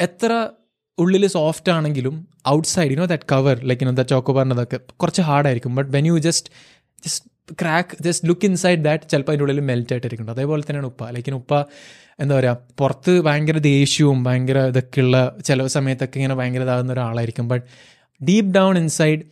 എത്ര 0.00 0.32
ഉള്ളിൽ 0.98 1.26
സോഫ്റ്റ് 1.26 1.72
ആണെങ്കിലും 1.72 2.14
outside 2.48 2.92
you know 2.92 3.04
that 3.04 3.26
cover 3.32 3.56
like 3.64 3.82
you know 3.84 3.92
the 3.92 4.02
ചോക്കോബാറിന്റെ 4.02 4.54
അതൊക്കെ 4.54 4.78
കുറച്ച് 4.96 5.22
ഹാർഡായിരിക്കും 5.22 5.74
but 5.74 5.90
when 5.96 6.06
you 6.06 6.18
just 6.18 6.50
just 7.04 7.26
crack 7.62 8.02
just 8.02 8.28
look 8.28 8.44
inside 8.44 8.84
that 8.84 9.08
ചിലപ്പോൾ 9.08 9.32
അതിന്റെ 9.32 9.44
ഉള്ളിൽ 9.44 9.60
മെൽറ്റ് 9.60 9.92
ആയിട്ടിരിക്കുന്നുണ്ട്. 9.92 10.40
അതേപോലെ 10.40 10.62
തന്നെയാണ് 10.62 10.86
ഉപ്പ. 10.86 11.10
ലൈക്കിന് 11.10 11.34
ഉപ്പ 11.34 11.54
എന്താ 12.20 12.34
പറയുക 12.38 12.58
പുറത്ത് 12.78 13.20
ഭയങ്കര 13.20 13.58
ദേഷ്യവും 13.58 14.24
ഭയങ്കര 14.24 14.58
ഇതൊക്കെയുള്ള 14.66 15.36
ചില 15.44 15.66
സമയത്തൊക്കെ 15.66 16.18
ഇങ്ങനെ 16.18 16.34
ഭയങ്കര 16.34 16.62
ഇതാകുന്ന 16.62 16.92
ഒരാളായിരിക്കും. 16.92 17.48
But 17.48 17.64
deep 18.20 18.54
down 18.54 18.78
inside 18.78 19.22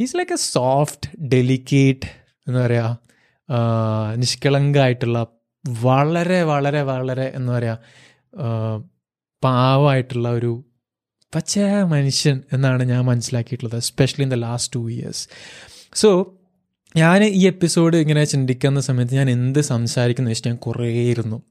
he's 0.00 0.16
like 0.16 0.32
a 0.32 0.36
soft 0.36 1.08
delicate 1.24 2.08
എന്താ 2.48 2.66
പറയുക 2.66 2.98
നിഷ്കളങ്കായിട്ടുള്ള 4.14 5.26
വളരെ 5.64 6.42
വളരെ 6.42 6.82
വളരെ 6.82 7.32
എന്താ 7.34 7.52
പറയുക 7.52 7.78
പാവമായിട്ടുള്ള 9.42 10.28
ഒരു 10.28 10.64
പച്ചയായ 11.34 11.82
മനുഷ്യൻ 11.82 12.42
എന്നാണ് 12.52 12.82
ഞാൻ 12.82 13.04
മനസ്സിലാക്കിയിട്ടുള്ളത് 13.04 13.76
especially 13.76 14.22
in 14.22 14.30
the 14.30 14.34
last 14.34 14.74
two 14.74 14.90
years 14.90 15.28
so 15.94 16.38
ഞാൻ 16.96 17.24
ഈ 17.24 17.46
എപ്പിസോഡ് 17.46 17.96
ഇങ്ങനെ 17.96 18.24
ചിന്തിക്കുന്ന 18.24 18.80
സമയത്ത് 18.80 19.14
ഞാൻ 19.14 19.30
എന്ത് 19.30 19.58
സംസാരിക്കുന്നു 19.58 20.30
വെച്ചാൽ 20.30 20.50
ഞാൻ 20.50 20.56
കുറേ 20.56 20.88
ഇരുന്നു. 21.10 21.42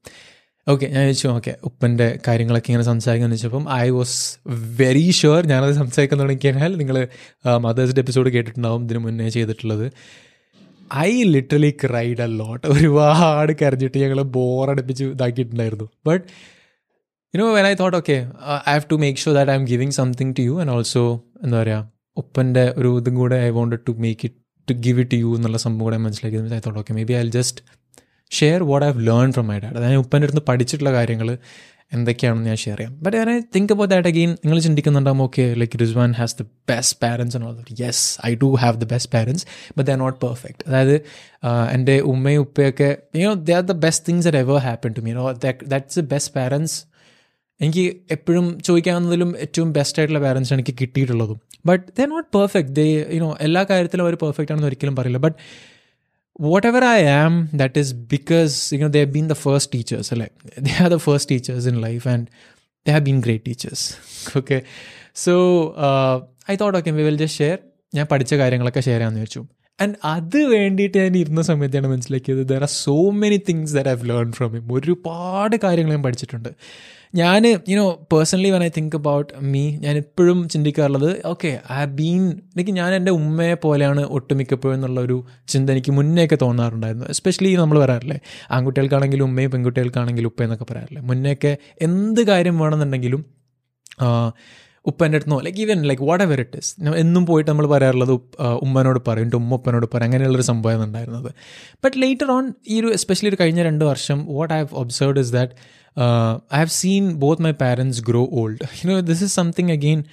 ഓക്കെ 0.67 0.85
ഞാൻ 0.85 1.03
ചോദിച്ചു 1.03 1.27
ഓക്കെ 1.27 1.55
ഉപ്പന്റെ 1.63 2.19
കാര്യങ്ങളൊക്കെ 2.27 2.69
ഇങ്ങനെ 2.69 2.83
സംസാരിക്കാമെന്ന് 2.85 3.35
വെച്ചപ്പം 3.35 3.65
ഐ 3.73 3.89
വാസ് 3.89 4.37
വെരി 4.47 5.11
ഷുവർ 5.11 5.47
ഞാനത് 5.47 5.73
സംസാരിക്കാൻ 5.73 6.19
തുടങ്ങിക്കഴിഞ്ഞാൽ 6.19 6.75
നിങ്ങൾ 6.77 7.07
മദേഴ്സിന്റെ 7.57 8.01
എപ്പിസോഡ് 8.01 8.29
കേട്ടിട്ടുണ്ടാവും 8.29 8.83
ഇതിന് 8.83 8.99
മുന്നേ 8.99 9.29
ചെയ്തിട്ടുള്ളത്. 9.29 9.91
I 10.95 11.23
literally 11.23 11.71
cried 11.83 12.21
a 12.21 12.25
lot 12.25 12.67
ഒരുപാട് 12.67 13.51
കരഞ്ഞിട്ട് 13.61 13.97
ഞങ്ങൾ 13.97 14.21
ബോറടിപ്പിച്ച് 14.21 15.03
ഇതാക്കിയിട്ടുണ്ടായിരുന്നു. 15.05 15.89
But 16.05 16.25
you 17.33 17.39
know 17.39 17.47
when 17.53 17.65
I 17.65 17.73
thought 17.79 17.97
okay 17.97 18.15
I 18.51 18.71
have 18.71 18.85
to 18.89 18.97
make 19.01 19.19
sure 19.19 19.35
that 19.37 19.51
I'm 19.59 19.65
giving 19.67 19.95
something 19.97 20.33
to 20.37 20.43
you 20.47 20.55
and 20.61 20.71
also 20.71 21.03
എന്താ 21.43 21.57
പറയുക 21.59 21.81
ഉപ്പന്റെ 22.17 22.63
ഒരു 22.79 22.89
ഇതും 22.99 23.15
കൂടെ 23.15 23.37
I 23.45 23.51
wanted 23.51 23.83
to 23.87 23.93
make 23.99 24.25
it 24.25 24.37
to 24.67 24.75
give 24.81 24.99
it 25.01 25.17
you 25.21 25.29
എന്നുള്ള 25.37 25.57
സംഭവം 25.57 25.85
കൂടെ 25.85 25.99
മനസ്സിലാക്കിയത് 26.05 26.55
I 26.55 26.63
thought 26.65 26.79
okay 26.79 26.93
maybe 27.03 27.15
I 27.15 27.25
just 27.37 27.61
share 28.31 28.59
what 28.63 28.85
I 28.85 28.91
have 28.91 29.03
learn 29.07 29.31
from 29.31 29.47
my 29.47 29.57
dad 29.59 29.77
അതായത് 29.79 30.01
ഉപ്പന്റെ 30.03 30.27
അടുത്ത് 30.27 30.43
പഠിച്ചിട്ടുള്ള 30.49 30.91
കാര്യങ്ങൾ 30.91 31.29
എന്തൊക്കെയാണെന്ന് 31.91 32.47
ഞാൻ 32.47 32.57
ഷെയർ 32.57 32.77
ചെയ്യാം. 32.77 32.91
ബട്ട് 33.01 33.15
ഞാൻ 33.19 33.41
തിങ്ക് 33.55 33.71
അബൌട്ട് 33.73 33.91
ദാറ്റ് 33.93 34.09
അഗെയിൻ 34.09 34.29
നിങ്ങൾ 34.43 34.59
ചിന്തിക്കുന്നുണ്ടാകും 34.59 35.21
okay 35.21 35.45
like 35.55 35.77
Rizwan 35.81 36.11
has 36.17 36.35
the 36.37 36.43
best 36.69 36.97
parents 37.01 37.35
and 37.37 37.47
all 37.47 37.55
that 37.57 37.75
yes 37.81 38.03
I 38.25 38.35
do 38.35 38.49
have 38.55 38.77
the 38.77 38.87
best 38.91 39.11
parents 39.13 39.43
but 39.71 39.87
they 39.87 39.93
are 39.93 39.99
not 39.99 40.19
perfect 40.21 40.63
അതായത് 40.67 40.95
എന്റെ 41.71 41.95
ഉമ്മയും 42.11 42.41
ഉപ്പയൊക്കെ 42.41 42.89
you know 43.15 43.33
they 43.43 43.53
are 43.53 43.65
the 43.65 43.75
best 43.83 44.05
things 44.07 44.27
that 44.27 44.37
ever 44.37 44.59
happen 44.67 44.93
to 44.93 45.03
me 45.03 45.13
no 45.13 45.25
that's 45.69 45.99
the 45.99 46.05
best 46.13 46.33
parents 46.35 46.77
എനിക്ക് 47.65 47.83
എപ്പോഴും 48.15 48.45
ചോദിക്കാവുന്നതിലും 48.67 49.29
ഏറ്റവും 49.45 49.73
best 49.77 49.99
ആയിട്ടുള്ള 49.99 50.21
parents 50.25 50.53
എനിക്ക് 50.55 50.73
കിട്ടിയിട്ടുള്ളതും. 50.81 51.39
But 51.69 51.83
they 51.97 52.05
not 52.13 52.29
perfect 52.37 52.73
they 52.79 52.85
you know 53.17 53.29
എല്ലാ 53.47 53.61
കാര്യത്തിലും 53.71 54.03
അവർ 54.05 54.15
പെർഫെക്റ്റ് 54.23 54.53
ആണെന്ന് 54.53 54.69
ഒരിക്കലും 54.69 54.95
പറയില്ല. 54.99 55.19
But 55.25 55.37
what 56.47 56.67
ever 56.67 56.83
I 56.85 57.01
am 57.23 57.33
that 57.61 57.79
is 57.83 57.93
because 58.13 58.55
you know 58.75 58.89
they 58.95 59.01
have 59.03 59.13
been 59.17 59.27
the 59.33 59.37
first 59.45 59.71
teachers 59.75 60.09
അല്ലേ? 60.13 60.27
They 60.67 60.73
are 60.83 60.89
the 60.95 60.99
first 61.07 61.29
teachers 61.33 61.67
in 61.71 61.77
life 61.87 62.07
and 62.13 62.25
they 62.85 62.91
have 62.91 63.05
been 63.09 63.19
great 63.25 63.45
teachers 63.49 63.85
okay 64.37 64.57
so 65.25 65.33
I 66.51 66.55
thought 66.61 66.77
okay 66.79 66.91
we 66.99 67.03
will 67.09 67.19
just 67.23 67.39
share 67.43 67.57
ഞാൻ 67.95 68.05
പഠിച്ച 68.11 68.33
കാര്യങ്ങളൊക്കെ 68.33 68.79
share 68.79 68.97
ചെയ്യാമെന്ന് 68.97 69.21
വെച്ചു. 69.21 69.41
And 69.79 69.95
അത് 70.15 70.39
വേണ്ടിയിട്ട് 70.55 70.97
ഞാൻ 70.97 71.15
ഇരുന്ന 71.17 71.41
സമയത്താണ് 71.41 71.87
മനസ്സിലാക്കിയത്. 71.87 72.41
There 72.51 72.63
are 72.67 72.71
so 72.85 72.95
many 73.23 73.39
things 73.49 73.73
there 73.77 73.87
have 73.87 74.09
learn 74.09 74.31
from 74.37 74.51
him 74.53 74.73
ഒരുപാട് 74.73 75.55
കാര്യങ്ങൾ 75.63 75.91
ഞാൻ 75.91 76.03
പഠിച്ചിട്ടുണ്ട്. 76.03 76.49
ഞാൻ 77.13 77.45
you know 77.69 77.85
personally 78.13 78.49
when 78.49 78.61
I 78.63 78.69
think 78.77 78.95
about 78.95 79.31
me 79.43 79.63
ഞാൻ 79.77 79.95
എപ്പോഴും 79.97 80.47
ചിന്തിക്കാറുള്ളത് 80.49 81.25
ഓക്കെ 81.25 81.59
ഐ 81.71 81.85
ബീൻ 81.85 82.21
എനിക്ക് 82.53 82.71
ഞാൻ 82.71 82.93
എന്റെ 82.93 83.11
ഉമ്മയെ 83.11 83.53
പോലെയാണ് 83.53 84.01
ഒട്ടുമിക്കപ്പോഴും 84.09 84.73
എന്നുള്ള 84.73 84.99
ഒരു 85.01 85.17
ചിന്ത 85.47 85.69
എനിക്ക് 85.71 85.91
മുന്നേയൊക്കെ 85.91 86.37
തോന്നാറുണ്ടായിരുന്നു. 86.41 87.05
എസ്പെഷ്യലി 87.05 87.51
നമ്മൾ 87.55 87.79
പറയാറില്ലേ 87.79 88.19
ആൺകുട്ടികൾക്കാണെങ്കിലും 88.51 89.25
ഉമ്മയും 89.25 89.51
പെൺകുട്ടികൾക്കാണെങ്കിലും 89.51 90.27
ഉപ്പയെന്നൊക്കെ 90.27 90.63
പറയാറില്ലേ 90.63 90.79
പറയാറില്ലേ. 90.81 91.01
മുന്നേയൊക്കെ 91.09 91.57
എന്ത് 91.81 92.21
കാര്യം 92.27 92.59
വേണമെന്നുണ്ടെങ്കിലും 92.59 93.21
ഉപ്പന്റെ 94.85 95.17
അടുത്ത് 95.17 95.45
like 95.45 95.59
even 95.59 95.81
like 95.81 96.03
whatever 96.23 96.39
it 96.39 96.57
is 96.57 96.75
എന്നും 96.95 97.25
പോയിട്ട് 97.25 97.51
നമ്മൾ 97.51 97.67
പറയാറുള്ളത് 97.67 98.11
ഉമ്മനോട് 98.61 98.99
പറയും 99.07 99.23
എന്റെ 99.23 99.37
ഉമ്മ 99.37 99.53
ഉപ്പനോട് 99.53 99.85
പറയും 99.93 100.03
അങ്ങനെയുള്ളൊരു 100.03 100.43
സംഭവം 100.43 100.83
ഉണ്ടായിരുന്നത്. 100.83 101.31
ബട്ട് 101.85 102.01
ലേറ്റർ 102.01 102.31
ഓൺ 102.31 102.53
ഈ 102.67 102.81
ഒരു 102.81 102.87
എസ്പെഷ്യലി 102.93 103.29
ഒരു 103.29 103.37
കഴിഞ്ഞ 103.39 103.63
രണ്ട് 103.63 103.85
വർഷം 103.85 104.25
what 104.29 104.53
I 104.53 104.57
have 104.57 104.67
observed 104.71 105.19
is 105.19 105.33
that 105.33 105.51
I 106.53 106.57
have 106.57 106.69
seen 106.69 107.13
both 107.13 107.41
my 107.41 107.51
parents 107.51 108.01
grow 108.01 108.29
old 108.31 108.57
you 108.85 108.91
know 108.91 108.99
this 108.99 109.23
is 109.23 109.35
something 109.35 109.71
again 109.71 110.03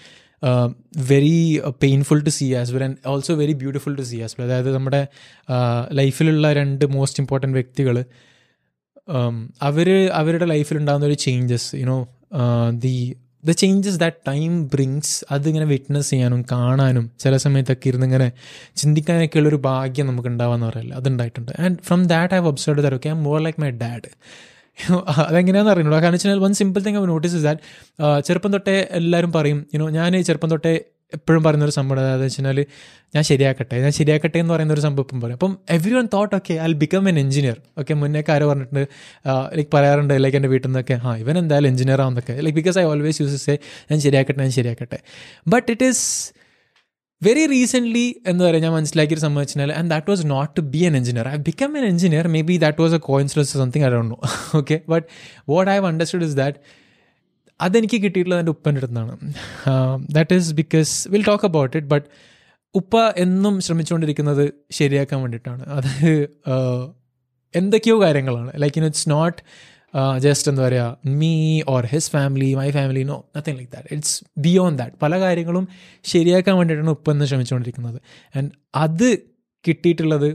very 0.96 1.60
painful 1.82 2.20
to 2.20 2.28
see 2.28 2.54
as 2.54 2.72
well 2.72 2.84
and 2.84 2.96
also 3.06 3.34
very 3.34 3.52
beautiful 3.52 3.96
to 3.96 4.02
see 4.02 4.22
as 4.22 4.36
well 4.40 4.46
അതായത് 4.46 4.74
നമ്മുടെ 4.74 5.06
ലൈഫിലുള്ള 5.92 6.52
രണ്ട് 6.52 6.84
most 6.84 7.20
important 7.20 7.54
വ്യക്തികൾ 7.54 8.04
അവർ 9.62 10.10
അവരുടെ 10.12 10.44
ലൈഫിലുണ്ടാകുന്ന 10.44 11.06
ഒരു 11.06 11.14
changes 11.14 11.76
you know 11.76 12.08
the 12.70 13.16
the 13.44 13.50
changes 13.52 13.98
that 13.98 14.16
time 14.28 14.68
brings 14.68 15.24
അതിങ്ങനെ 15.30 15.64
witness 15.64 16.10
ചെയ്യാനും 16.10 16.42
കാണാനും 16.52 17.10
ചില 17.20 17.36
സമയത്തൊക്കെ 17.36 17.88
ഇരുന്ന് 17.88 18.06
ഇങ്ങനെ 18.06 18.32
ചിന്തിക്കാനൊക്കെ 18.76 19.38
ഉള്ളൊരു 19.38 19.56
ഭാഗ്യം 19.56 20.06
നമുക്ക് 20.06 20.28
ഉണ്ടാവാന്ന് 20.28 20.66
പറയില്ല 20.66 20.94
അതുണ്ടായിട്ടുണ്ട്. 20.94 21.52
And 21.58 21.78
from 21.78 22.06
that 22.06 22.34
I 22.34 22.38
observe 22.38 22.82
there 22.82 22.94
okay 22.94 23.08
I 23.08 23.12
more 23.12 23.40
like 23.40 23.60
my 23.60 23.70
dad 23.70 24.10
അതെങ്ങനെയാണെന്ന് 25.28 25.72
അറിയുള്ളൂ 25.72 25.96
കാരണം 25.96 26.12
വെച്ചാൽ 26.12 26.38
one 26.38 26.52
simple 26.54 26.82
thing 26.82 26.98
I 26.98 27.06
notice 27.06 27.34
is 27.34 27.44
that 27.44 27.60
ചെറുപ്പം 28.20 28.52
തൊട്ടേ 28.52 28.88
എല്ലാവരും 28.90 29.32
പറയും 29.32 29.66
യുനോ 29.74 29.88
ഞാൻ 29.88 30.22
ചെറുപ്പം 30.22 30.50
തൊട്ടേ 30.50 30.74
എപ്പോഴും 31.12 31.44
പറയുന്ന 31.44 31.64
ഒരു 31.64 31.70
സംഭവം 31.70 32.00
അതായത് 32.00 32.20
വെച്ചാൽ 32.20 32.66
ഞാൻ 33.14 33.24
ശരിയാക്കട്ടെ 33.24 33.76
ഞാൻ 33.80 33.92
ശരിയാക്കട്ടെ 33.92 34.38
എന്ന് 34.38 34.54
പറയുന്ന 34.54 34.72
ഒരു 34.72 34.80
സംഭവം 34.80 35.04
ഇപ്പം 35.04 35.20
പറയും. 35.20 35.34
അപ്പം 35.34 35.58
everyone 35.94 36.08
thought 36.12 36.34
okay 36.36 36.54
I 36.54 36.72
become 36.72 37.08
an 37.08 37.18
engineer 37.18 37.60
okay 37.78 37.94
മുന്നേക്ക് 37.94 38.32
ആരോ 38.32 38.48
പറഞ്ഞിട്ട് 38.48 38.88
ലൈക്ക് 39.56 39.70
പറയാറുണ്ട് 39.74 40.24
ലൈക്ക് 40.24 40.36
എന്റെ 40.36 40.48
വീട്ടിൽ 40.48 40.68
നിന്നൊക്കെ 40.68 41.00
ആ 41.04 41.16
ഇവൻ 41.16 41.38
എന്തായാലും 41.38 41.68
engineer 41.68 42.00
ആവുന്നൊക്കെ. 42.00 42.32
Like 42.32 42.56
because 42.56 42.78
I 42.78 42.82
always 42.82 43.22
use 43.22 43.44
say 43.44 43.58
ഞാൻ 43.90 44.00
ശരിയാക്കട്ടെ 44.00 44.40
ഞാൻ 44.40 44.50
ശരിയാക്കട്ടെ. 44.50 44.98
But 45.48 45.72
it 45.72 45.84
is 45.84 46.32
very 47.22 47.46
recently 47.46 48.14
എന്ന് 48.26 48.44
പറയാം 48.44 48.62
ഞാൻ 48.62 48.72
മനസ്സിലാക്കിയൊരു 48.72 49.40
വെച്ചാൽ 49.40 49.72
and 49.72 49.90
that 49.90 50.10
was 50.10 50.30
not 50.30 50.56
to 50.56 50.60
be 50.60 50.78
an 50.78 50.96
engineer 50.96 51.28
I 51.28 51.36
become 51.36 51.78
an 51.78 51.84
engineer 51.84 52.28
maybe 52.40 52.56
that 52.56 52.82
was 52.82 52.94
a 52.94 52.98
coincidence 52.98 53.52
something 53.52 53.84
I 53.84 53.88
don't 53.88 54.14
know 54.14 54.20
okay 54.58 54.80
but 54.88 55.06
what 55.48 55.70
I 55.70 55.76
have 55.76 55.86
understood 55.86 56.24
is 56.24 56.36
that 56.36 56.58
അതെനിക്ക് 57.60 57.98
കിട്ടിയിട്ടുള്ളത് 58.04 58.40
എന്റെ 58.42 58.52
ഉപ്പന്റെ 58.56 58.80
അടുത്താണ് 58.82 59.14
that 60.16 60.36
is 60.40 60.52
because 60.60 60.92
will 61.14 61.24
talk 61.30 61.46
about 61.50 61.74
it 61.78 61.90
but 61.94 62.06
ഉപ്പ 62.74 62.96
എന്നും 63.24 63.54
ശ്രമിച്ചുകൊണ്ടിരിക്കുന്നത് 63.66 64.44
ശരിയാക്കാൻ 64.78 65.18
വേണ്ടിയിട്ടാണ്. 65.22 65.62
അത് 65.76 65.90
എന്തൊക്കെയോ 67.54 67.96
കാര്യങ്ങളാണ്. 68.04 68.50
Like 68.62 68.78
in 68.80 68.86
it's 68.88 69.06
not 69.14 69.38
just 70.24 70.48
എന്താ 70.50 70.62
പറയുക 70.64 71.12
me 71.20 71.30
or 71.74 71.84
his 71.92 72.10
family 72.14 72.48
my 72.58 72.66
family 72.76 73.02
no 73.10 73.16
nothing 73.36 73.56
like 73.60 73.72
that 73.76 73.88
it's 73.94 74.16
beyond 74.46 74.78
that 74.80 74.96
പല 75.04 75.20
കാര്യങ്ങളും 75.20 75.64
ശരിയാക്കാൻ 76.12 76.54
വേണ്ടിയിട്ടാണ് 76.58 76.92
ഉപ്പ 76.96 77.10
എന്ന് 77.10 77.26
ശ്രമിച്ചുകൊണ്ടിരിക്കുന്നത്. 77.30 77.98
ആൻഡ് 78.36 78.50
അത് 78.84 79.08
കിട്ടിയിട്ടുള്ളത് 79.64 80.28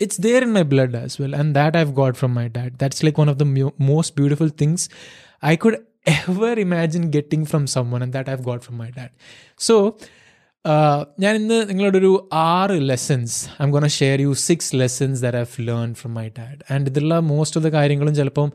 it's 0.00 0.20
there 0.22 0.42
in 0.42 0.52
my 0.58 0.64
blood 0.74 0.96
as 0.96 1.16
well 1.22 1.34
and 1.36 1.52
that 1.54 1.76
I 1.76 1.82
have 1.84 1.94
got 2.00 2.14
from 2.14 2.32
my 2.34 2.46
dad 2.58 2.72
that's 2.82 3.04
like 3.06 3.20
one 3.20 3.30
of 3.30 3.38
the 3.38 3.46
most 3.90 4.14
beautiful 4.20 4.52
things 4.62 4.86
I 5.44 5.54
could 5.56 5.80
ever 6.06 6.52
imagine 6.58 7.10
getting 7.10 7.44
from 7.44 7.66
someone 7.66 8.02
and 8.02 8.12
that 8.12 8.28
I've 8.28 8.44
got 8.44 8.60
from 8.60 8.78
my 8.78 8.90
dad 8.90 9.10
so 9.58 9.96
ഞാൻ 11.20 11.34
ഇന്ന് 11.34 11.68
നിങ്ങളോടൊരു 11.68 12.28
ആറ് 12.32 12.88
lessons 12.88 13.48
I'm 13.64 13.70
gonna 13.70 13.88
share 13.88 14.20
you 14.20 14.32
six 14.32 14.76
lessons 14.76 15.22
that 15.22 15.38
I've 15.38 15.68
learn 15.68 15.94
from 15.94 16.14
my 16.14 16.28
dad 16.28 16.72
and 16.72 16.90
ഇതിലുള്ള 16.90 17.18
most 17.18 17.60
of 17.60 17.66
the 17.66 17.70
കാര്യങ്ങളും 17.70 18.14
ചിലപ്പം 18.14 18.52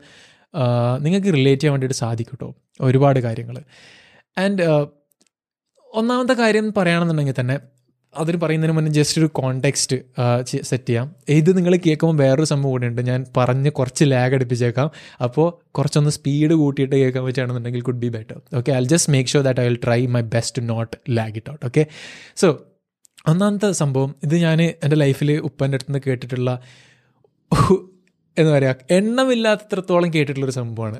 നിങ്ങൾക്ക് 0.98 1.26
relate 1.26 1.60
ചെയ്യാൻ 1.60 1.72
വേണ്ടിയിട്ട് 1.72 1.96
സാധിക്കും 1.96 2.54
ഒരുപാട് 2.80 3.20
കാര്യങ്ങൾ 3.20 3.56
ആൻഡ് 4.38 4.62
ഒന്നാമത്തെ 5.94 6.32
കാര്യം 6.32 6.74
പറയുകയാണെന്നുണ്ടെങ്കിൽ 6.76 7.34
തന്നെ 7.40 7.58
അതിന് 8.18 8.36
പറയുന്നതിന് 8.36 8.76
മുന്നേ 8.76 8.92
ജസ്റ്റ് 8.92 9.20
ഒരു 9.20 9.26
കോണ്ടെക്സ്റ്റ് 9.26 9.96
സെറ്റ് 10.62 10.88
ചെയ്യാം. 10.88 11.14
ഇത് 11.28 11.56
നിങ്ങൾ 11.56 11.76
കേൾക്കുമ്പോൾ 11.76 12.24
വേറൊരു 12.24 12.44
സംഭവം 12.44 12.70
കൂടി 12.70 12.86
ഉണ്ട് 12.86 13.02
ഞാൻ 13.02 13.26
പറഞ്ഞ് 13.36 13.70
കുറച്ച് 13.70 14.04
ലാഗ് 14.04 14.34
അടുപ്പിച്ചേക്കാം. 14.34 14.90
അപ്പോൾ 15.22 15.46
കുറച്ചൊന്ന് 15.70 16.10
സ്പീഡ് 16.10 16.54
കൂട്ടിയിട്ട് 16.54 16.96
കേൾക്കാൻ 16.96 17.24
പറ്റുകയാണെന്നുണ്ടെങ്കിൽ 17.24 17.82
could 17.82 17.96
be 17.96 18.08
better 18.08 18.40
okay 18.56 18.72
I 18.72 18.80
just 18.84 19.12
make 19.12 19.30
sure 19.30 19.44
that 19.44 19.60
I 19.60 19.64
will 19.64 19.80
try 19.84 20.06
my 20.06 20.20
best 20.20 20.68
not 20.68 20.96
lag 21.10 21.36
it 21.36 21.50
out 21.50 21.66
okay 21.66 21.86
so 22.36 22.48
ഒന്നാമത്തെ 23.28 23.72
സംഭവം 23.72 24.14
ഇത് 24.22 24.34
ഞാൻ 24.36 24.62
എന്റെ 24.62 24.96
ലൈഫിൽ 24.96 25.32
ഉപ്പന്റെ 25.40 25.76
അടുത്ത് 25.76 25.90
നിന്ന് 25.90 26.02
കേട്ടിട്ടുള്ള 26.06 26.50
എന്ന് 28.38 28.52
പറയുക 28.52 28.76
എണ്ണമില്ലാത്തത്രത്തോളം 28.90 30.08
കേട്ടിട്ടുള്ളൊരു 30.14 30.52
സംഭവമാണ്. 30.52 30.98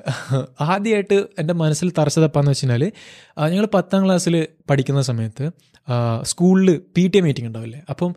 ആദ്യമായിട്ട് 0.60 1.14
എന്റെ 1.38 1.54
മനസ്സിൽ 1.54 1.92
തറച്ചതപ്പാന്ന് 1.98 2.50
വെച്ച് 2.50 2.66
കഴിഞ്ഞാൽ 2.66 2.92
ഞങ്ങൾ 3.50 3.66
പത്താം 3.74 4.04
ക്ലാസ്സിൽ 4.04 4.46
പഠിക്കുന്ന 4.70 5.02
സമയത്ത് 5.02 5.46
സ്കൂളിൽ 6.22 6.70
പി 6.96 7.06
ടി 7.06 7.18
എ 7.18 7.20
മീറ്റിംഗ് 7.20 7.48
ഉണ്ടാവില്ലേ? 7.48 7.82
അപ്പം 7.90 8.12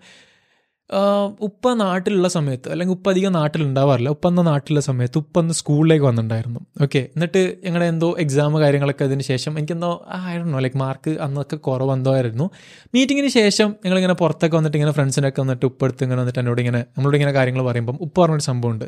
ഉപ്പ 1.42 1.74
നാട്ടിലുള്ള 1.74 2.28
സമയത്ത് 2.28 2.70
അല്ലെങ്കിൽ 2.70 2.96
ഉപ്പ 2.96 3.10
അധികം 3.10 3.32
നാട്ടിലുണ്ടാവാറില്ല. 3.32 4.10
ഉപ്പ 4.10 4.28
എന്ന 4.28 4.42
നാട്ടിലുള്ള 4.42 4.82
സമയത്ത് 4.82 5.18
ഉപ്പ 5.18 5.52
സ്കൂളിലേക്ക് 5.52 6.06
വന്നിട്ടുണ്ടായിരുന്നു. 6.06 6.60
ഓക്കെ 6.84 7.00
എന്നിട്ട് 7.00 7.56
ഞങ്ങളുടെ 7.64 7.86
എന്തോ 7.86 8.16
എക്സാം 8.20 8.60
കാര്യങ്ങളൊക്കെ 8.60 9.04
അതിന് 9.04 9.22
ശേഷം 9.22 9.58
എനിക്കെന്തോ 9.60 10.06
ആയിരുന്നു 10.10 10.58
ലൈക്ക് 10.58 10.78
മാർക്ക് 10.78 11.10
അന്നൊക്കെ 11.10 11.56
കുറവെന്തോ 11.56 12.14
ആയിരുന്നു 12.14 12.50
മീറ്റിങ്ങിന് 12.94 13.28
ശേഷം 13.28 13.76
ഞങ്ങളിങ്ങനെ 13.86 14.14
പുറത്തൊക്കെ 14.14 14.58
വന്നിട്ട് 14.58 14.78
ഇങ്ങനെ 14.78 14.94
ഫ്രണ്ട്സിനൊക്കെ 14.94 15.42
വന്നിട്ട് 15.42 15.66
ഉപ്പെടുത്ത് 15.66 16.04
ഇങ്ങനെ 16.04 16.20
വന്നിട്ട് 16.20 16.40
എന്നോട് 16.40 16.62
ഇങ്ങനെ 16.62 16.78
നമ്മളോട് 16.78 17.18
ഇങ്ങനെ 17.18 17.32
കാര്യങ്ങൾ 17.32 17.64
പറയുമ്പം 17.64 17.98
ഉപ്പ 18.02 18.22
പറഞ്ഞൊരു 18.22 18.42
സംഭവമുണ്ട്. 18.42 18.86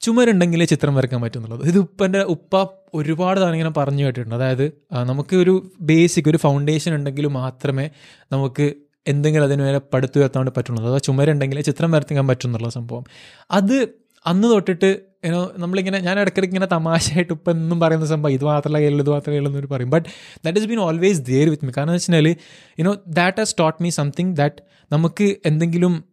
ചുമരുണ്ടെങ്കിലേ 0.00 0.64
ചിത്രം 0.64 0.94
വരയ്ക്കാൻ 0.94 1.22
പറ്റുന്നുള്ളത് 1.22 1.66
ഇത് 1.66 1.78
ഉപ്പന്റെ 1.78 2.18
ഉപ്പ 2.18 2.66
ഒരുപാട് 2.94 3.40
തവണ 3.40 3.52
ഇങ്ങനെ 3.52 3.70
പറഞ്ഞു 3.70 4.04
കേട്ടിട്ടുണ്ട്. 4.04 4.34
അതായത് 4.34 4.72
നമുക്ക് 4.92 5.36
ഒരു 5.36 5.70
ബേസിക് 5.80 6.28
ഒരു 6.30 6.36
ഫൗണ്ടേഷൻ 6.36 6.94
ഉണ്ടെങ്കിൽ 6.94 7.26
മാത്രമേ 7.26 7.90
നമുക്ക് 8.32 8.66
എന്തെങ്കിലും 9.06 9.44
അതിന് 9.44 9.62
പടുത്തു 9.62 9.88
പടുത്തുയർത്താൻ 9.94 10.40
വേണ്ടി 10.40 10.52
പറ്റുള്ളൂ 10.56 10.84
അഥവാ 10.84 10.98
ചുമരുണ്ടെങ്കിൽ 10.98 11.60
ചിത്രം 11.60 11.90
വരത്തിക്കാൻ 11.92 12.26
പറ്റുന്നുള്ള 12.26 12.68
സംഭവം. 12.68 13.04
അത് 13.50 13.88
അന്ന് 14.26 14.48
തൊട്ടിട്ട് 14.48 15.00
ഏനോ 15.24 15.52
നമ്മളിങ്ങനെ 15.58 15.98
ഞാൻ 15.98 16.20
ഇടയ്ക്കിടയ്ക്ക് 16.20 16.56
ഇങ്ങനെ 16.56 16.74
തമാശയായിട്ട് 16.74 17.32
ഇപ്പം 17.32 17.50
എന്നും 17.52 17.80
പറയുന്ന 17.80 18.06
സംഭവം 18.06 18.32
ഇത് 18.32 18.44
മാത്രമല്ല 18.44 18.78
കേരളം 18.78 19.00
ഇത് 19.00 19.10
മാത്രമേ 19.10 19.36
കേരളം 19.36 19.48
എന്നൊരു 19.48 19.66
പറയും. 19.66 19.90
But 19.90 20.08
that 20.44 20.58
is 20.58 20.66
been 20.66 20.78
always 20.78 21.20
there 21.20 21.50
with 21.50 21.64
me 21.64 21.72
കാരണം 21.76 21.90
എന്ന് 21.90 22.16
വെച്ചാൽ 22.16 22.36
you know 22.80 22.96
that 23.06 23.38
has 23.38 23.56
taught 23.58 23.82
me 23.82 23.90
something 23.90 24.36
that 24.36 24.62
നമുക്ക് 24.92 25.36
എന്തെങ്കിലും 25.46 26.04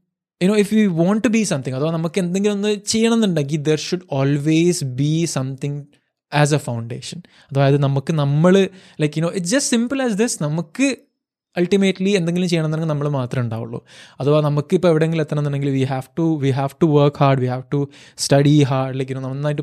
you know 0.43 0.55
if 0.55 0.73
you 0.73 0.87
want 0.87 1.23
to 1.23 1.27
be 1.27 1.43
something 1.43 1.75
അഥവാ 1.75 1.91
നമുക്ക് 1.91 2.19
എന്തെങ്കിലും 2.19 2.53
ഒന്ന് 2.53 2.75
ചെയ്യണം 2.75 3.13
എന്നുണ്ടെങ്കിൽ 3.13 3.57
there 3.57 3.77
should 3.77 4.07
always 4.11 4.83
be 4.83 5.25
something 5.25 5.83
as 6.33 6.53
a 6.53 6.57
foundation 6.57 7.21
അതായത് 7.51 7.79
നമുക്ക് 7.81 8.13
നമ്മൾ 8.13 8.69
like 9.01 9.19
you know 9.19 9.29
it's 9.29 9.51
just 9.51 9.69
simple 9.69 10.01
as 10.01 10.13
this 10.13 10.43
നമുക്ക് 10.43 10.87
അൾട്ടിമേറ്റ്ലി 11.57 12.09
എന്തെങ്കിലും 12.09 12.49
ചെയ്യണമെന്നുണ്ടെങ്കിൽ 12.49 12.93
നമ്മൾ 12.93 13.19
മാത്രമേ 13.19 13.43
ഉണ്ടാവുള്ളൂ. 13.43 13.85
അഥവാ 14.19 14.41
നമുക്കിപ്പോൾ 14.41 14.87
എവിടെയെങ്കിലും 14.87 15.23
എത്തണമെന്നുണ്ടെങ്കിൽ 15.23 15.69
we 15.69 15.83
have 15.83 16.01
to 16.17 16.39
we 16.39 16.49
have 16.49 16.69
to 16.81 16.85
work 16.85 17.15
hard 17.19 17.39
we 17.39 17.45
have 17.45 17.63
to 17.73 17.89
study 18.17 18.63
hard 18.63 18.99
like 18.99 19.15
നന്നായിട്ട് 19.15 19.61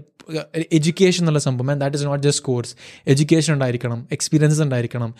എഡ്യൂക്കേഷൻ 0.73 1.23
എന്നുള്ള 1.23 1.39
സംഭവം 1.39 1.71
and 1.71 1.81
that 1.81 1.97
is 1.97 2.05
not 2.05 2.27
just 2.27 2.45
course 2.45 2.77
education 3.07 3.55
ഉണ്ടായിരിക്കണം 3.55 4.09
എക്സ്പീരിയൻസ് 4.13 4.63
ഉണ്ടായിരിക്കണം. 4.63 5.15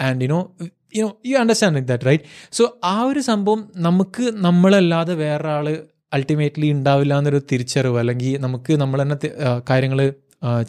And 0.00 0.22
you know 0.22 0.52
you know 0.96 1.16
you 1.26 1.36
understand 1.38 1.74
like 1.76 1.88
that 1.88 2.06
right 2.06 2.24
so 2.52 2.78
ആ 2.84 3.02
ഒരു 3.02 3.20
സംഭവം 3.20 3.72
നമുക്ക് 3.76 4.22
നമ്മളല്ലാതെ 4.22 5.14
വേറെ 5.14 5.48
ആൾ 5.48 5.86
അൾട്ടിമേറ്റ്ലി 6.12 6.72
ഉണ്ടാവില്ല 6.72 7.18
എന്നൊരു 7.18 7.40
തിരിച്ചറിവ് 7.52 7.98
അല്ലെങ്കിൽ 7.98 8.38
നമുക്ക് 8.38 8.72
നമ്മൾ 8.72 9.02
തന്നെ 9.02 9.30
കാര്യങ്ങൾ 9.70 10.12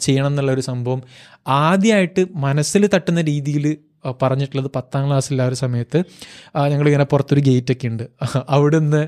ചെയ്യണം 0.00 0.26
എന്നുള്ള 0.26 0.52
ഒരു 0.52 0.60
സംഭവം 0.60 1.02
ആദ്യമായിട്ട് 1.48 2.26
മനസ്സിൽ 2.34 2.86
തട്ടുന്ന 2.86 3.20
രീതിയിൽ 3.20 3.76
പറഞ്ഞിട്ടുള്ളത് 4.22 4.70
പത്താം 4.74 5.06
ക്ലാസ്സിലെ 5.06 5.42
ആ 5.44 5.46
ഒരു 5.46 5.54
സമയത്ത് 5.54 5.98
ഞങ്ങളിങ്ങനെ 6.72 7.04
പുറത്തൊരു 7.04 7.40
ഗേറ്റ് 7.40 7.72
ഒക്കെ 7.72 7.88
ഉണ്ട് 7.88 8.04
അവിടെ 8.56 8.78
നിന്ന് 8.78 9.02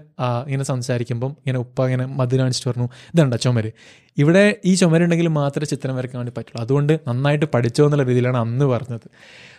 ഇങ്ങനെ 0.46 0.64
സംസാരിക്കുമ്പം 0.64 1.30
ഇങ്ങനെ 1.42 1.58
ഉപ്പ 1.58 1.84
ഇങ്ങനെ 1.84 2.06
മധുര 2.20 2.40
കാണിച്ചിട്ട് 2.40 2.70
പറഞ്ഞു 2.70 2.88
ഇതുണ്ട 3.14 3.34
ചുമര്? 3.34 3.70
ഇവിടെ 4.18 4.44
ഈ 4.64 4.74
ചുമരുണ്ടെങ്കിൽ 4.74 5.28
മാത്രമേ 5.28 5.66
ചിത്രം 5.66 5.96
വരയ്ക്കാൻ 5.96 6.18
വേണ്ടി 6.20 6.34
പറ്റുള്ളൂ. 6.38 6.60
അതുകൊണ്ട് 6.64 6.92
നന്നായിട്ട് 7.08 7.46
പഠിച്ചോ 7.54 7.84
എന്നുള്ള 7.84 8.04
രീതിയിലാണ് 8.04 8.36
അന്ന് 8.36 8.64
പറഞ്ഞത്. 8.64 9.06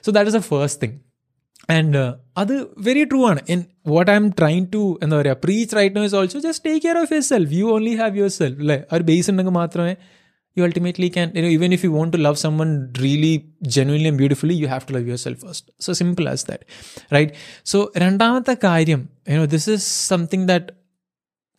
So 0.05 0.11
that 0.11 0.31
is 0.33 0.39
a 0.41 0.43
first 0.50 0.81
thing 0.83 0.97
and 1.69 2.01
അത് 2.38 2.53
വെരി 2.77 3.03
ട്രൂ 3.03 3.19
ആണ്. 3.31 3.41
In 3.50 3.59
what 3.88 4.11
I'm 4.15 4.27
trying 4.39 4.65
to 4.73 5.00
എന്താ 5.03 5.15
പറയുക 5.17 5.38
preach 5.45 5.75
right 5.75 5.95
no 5.95 6.03
is 6.03 6.15
also 6.15 6.39
just 6.39 6.65
take 6.69 6.81
care 6.85 6.97
of 6.97 7.13
yourself 7.23 7.53
you 7.53 7.65
only 7.75 7.93
have 7.95 8.17
yourself 8.39 8.59
അല്ലേ 8.59 8.77
ഒരു 8.93 9.03
ബേസ് 9.03 9.29
ഉണ്ടെങ്കിൽ 9.31 9.51
മാത്രമേ 9.53 9.93
you 10.58 10.63
ultimately 10.63 11.10
can 11.10 11.27
you 11.36 11.41
know 11.43 11.51
even 11.58 11.72
if 11.72 11.81
you 11.86 11.91
want 11.91 12.12
to 12.15 12.17
love 12.17 12.38
someone 12.38 12.72
really 13.00 13.34
genuinely 13.75 14.08
and 14.08 14.17
beautifully 14.17 14.55
you 14.62 14.67
have 14.67 14.86
to 14.88 14.93
love 14.93 15.08
yourself 15.08 15.38
first. 15.39 15.63
So 15.79 15.93
simple 15.93 16.27
as 16.27 16.43
that 16.50 16.62
right? 17.12 17.31
So 17.63 17.77
രണ്ടാമത്തെ 18.03 18.55
കാര്യം 18.70 19.01
you 19.31 19.38
know 19.39 19.48
this 19.55 19.67
is 19.67 19.84
something 20.12 20.43
that 20.51 20.65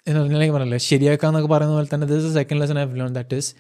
you 0.07 0.15
know 0.17 0.25
ഞാൻ 0.33 0.53
പറഞ്ഞല്ലേ 0.57 0.81
ശരിയാക്കാന്നൊക്കെ 0.91 1.51
പറയുന്ന 1.55 1.79
പോലെ 1.79 1.91
തന്നെ 1.95 2.07
this 2.13 2.35
second 2.41 2.61
lesson 2.63 2.79
I 2.83 2.85
learn 3.01 3.15
that 3.21 3.39
is 3.43 3.51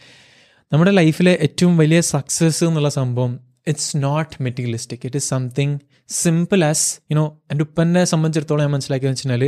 നമ്മുടെ 0.73 0.93
ലൈഫിലെ 1.01 1.33
ഏറ്റവും 1.47 1.75
വലിയ 1.77 2.01
സക്സസ് 2.15 2.63
എന്നുള്ള 2.69 2.91
സംഭവം 3.01 3.33
it's 3.67 3.91
not 4.07 4.37
materialistic 4.45 5.05
it 5.09 5.19
is 5.21 5.29
something 5.35 5.75
simple 6.23 6.61
as 6.71 6.87
you know 7.13 7.25
എന്റെ 7.53 7.65
ഉപ്പനെ 7.69 8.03
സംബന്ധിച്ചിടത്തോളം 8.13 8.63
ഞാൻ 8.65 8.73
മനസ്സിലാക്കിയെന്ന് 8.77 9.19
വെച്ച് 9.19 9.29
കഴിഞ്ഞാൽ 9.29 9.45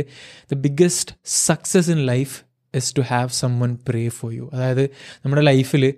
the 0.53 0.59
biggest 0.65 1.13
success 1.47 1.89
in 1.95 2.01
life 2.11 2.35
is 2.75 2.95
to 2.97 3.01
have 3.01 3.29
someone 3.59 3.77
pray 3.87 4.07
for 4.07 4.33
you 4.33 4.49
അതായത് 4.53 4.83
നമ്മുടെ 5.25 5.41
ലൈഫിൽ 5.41 5.93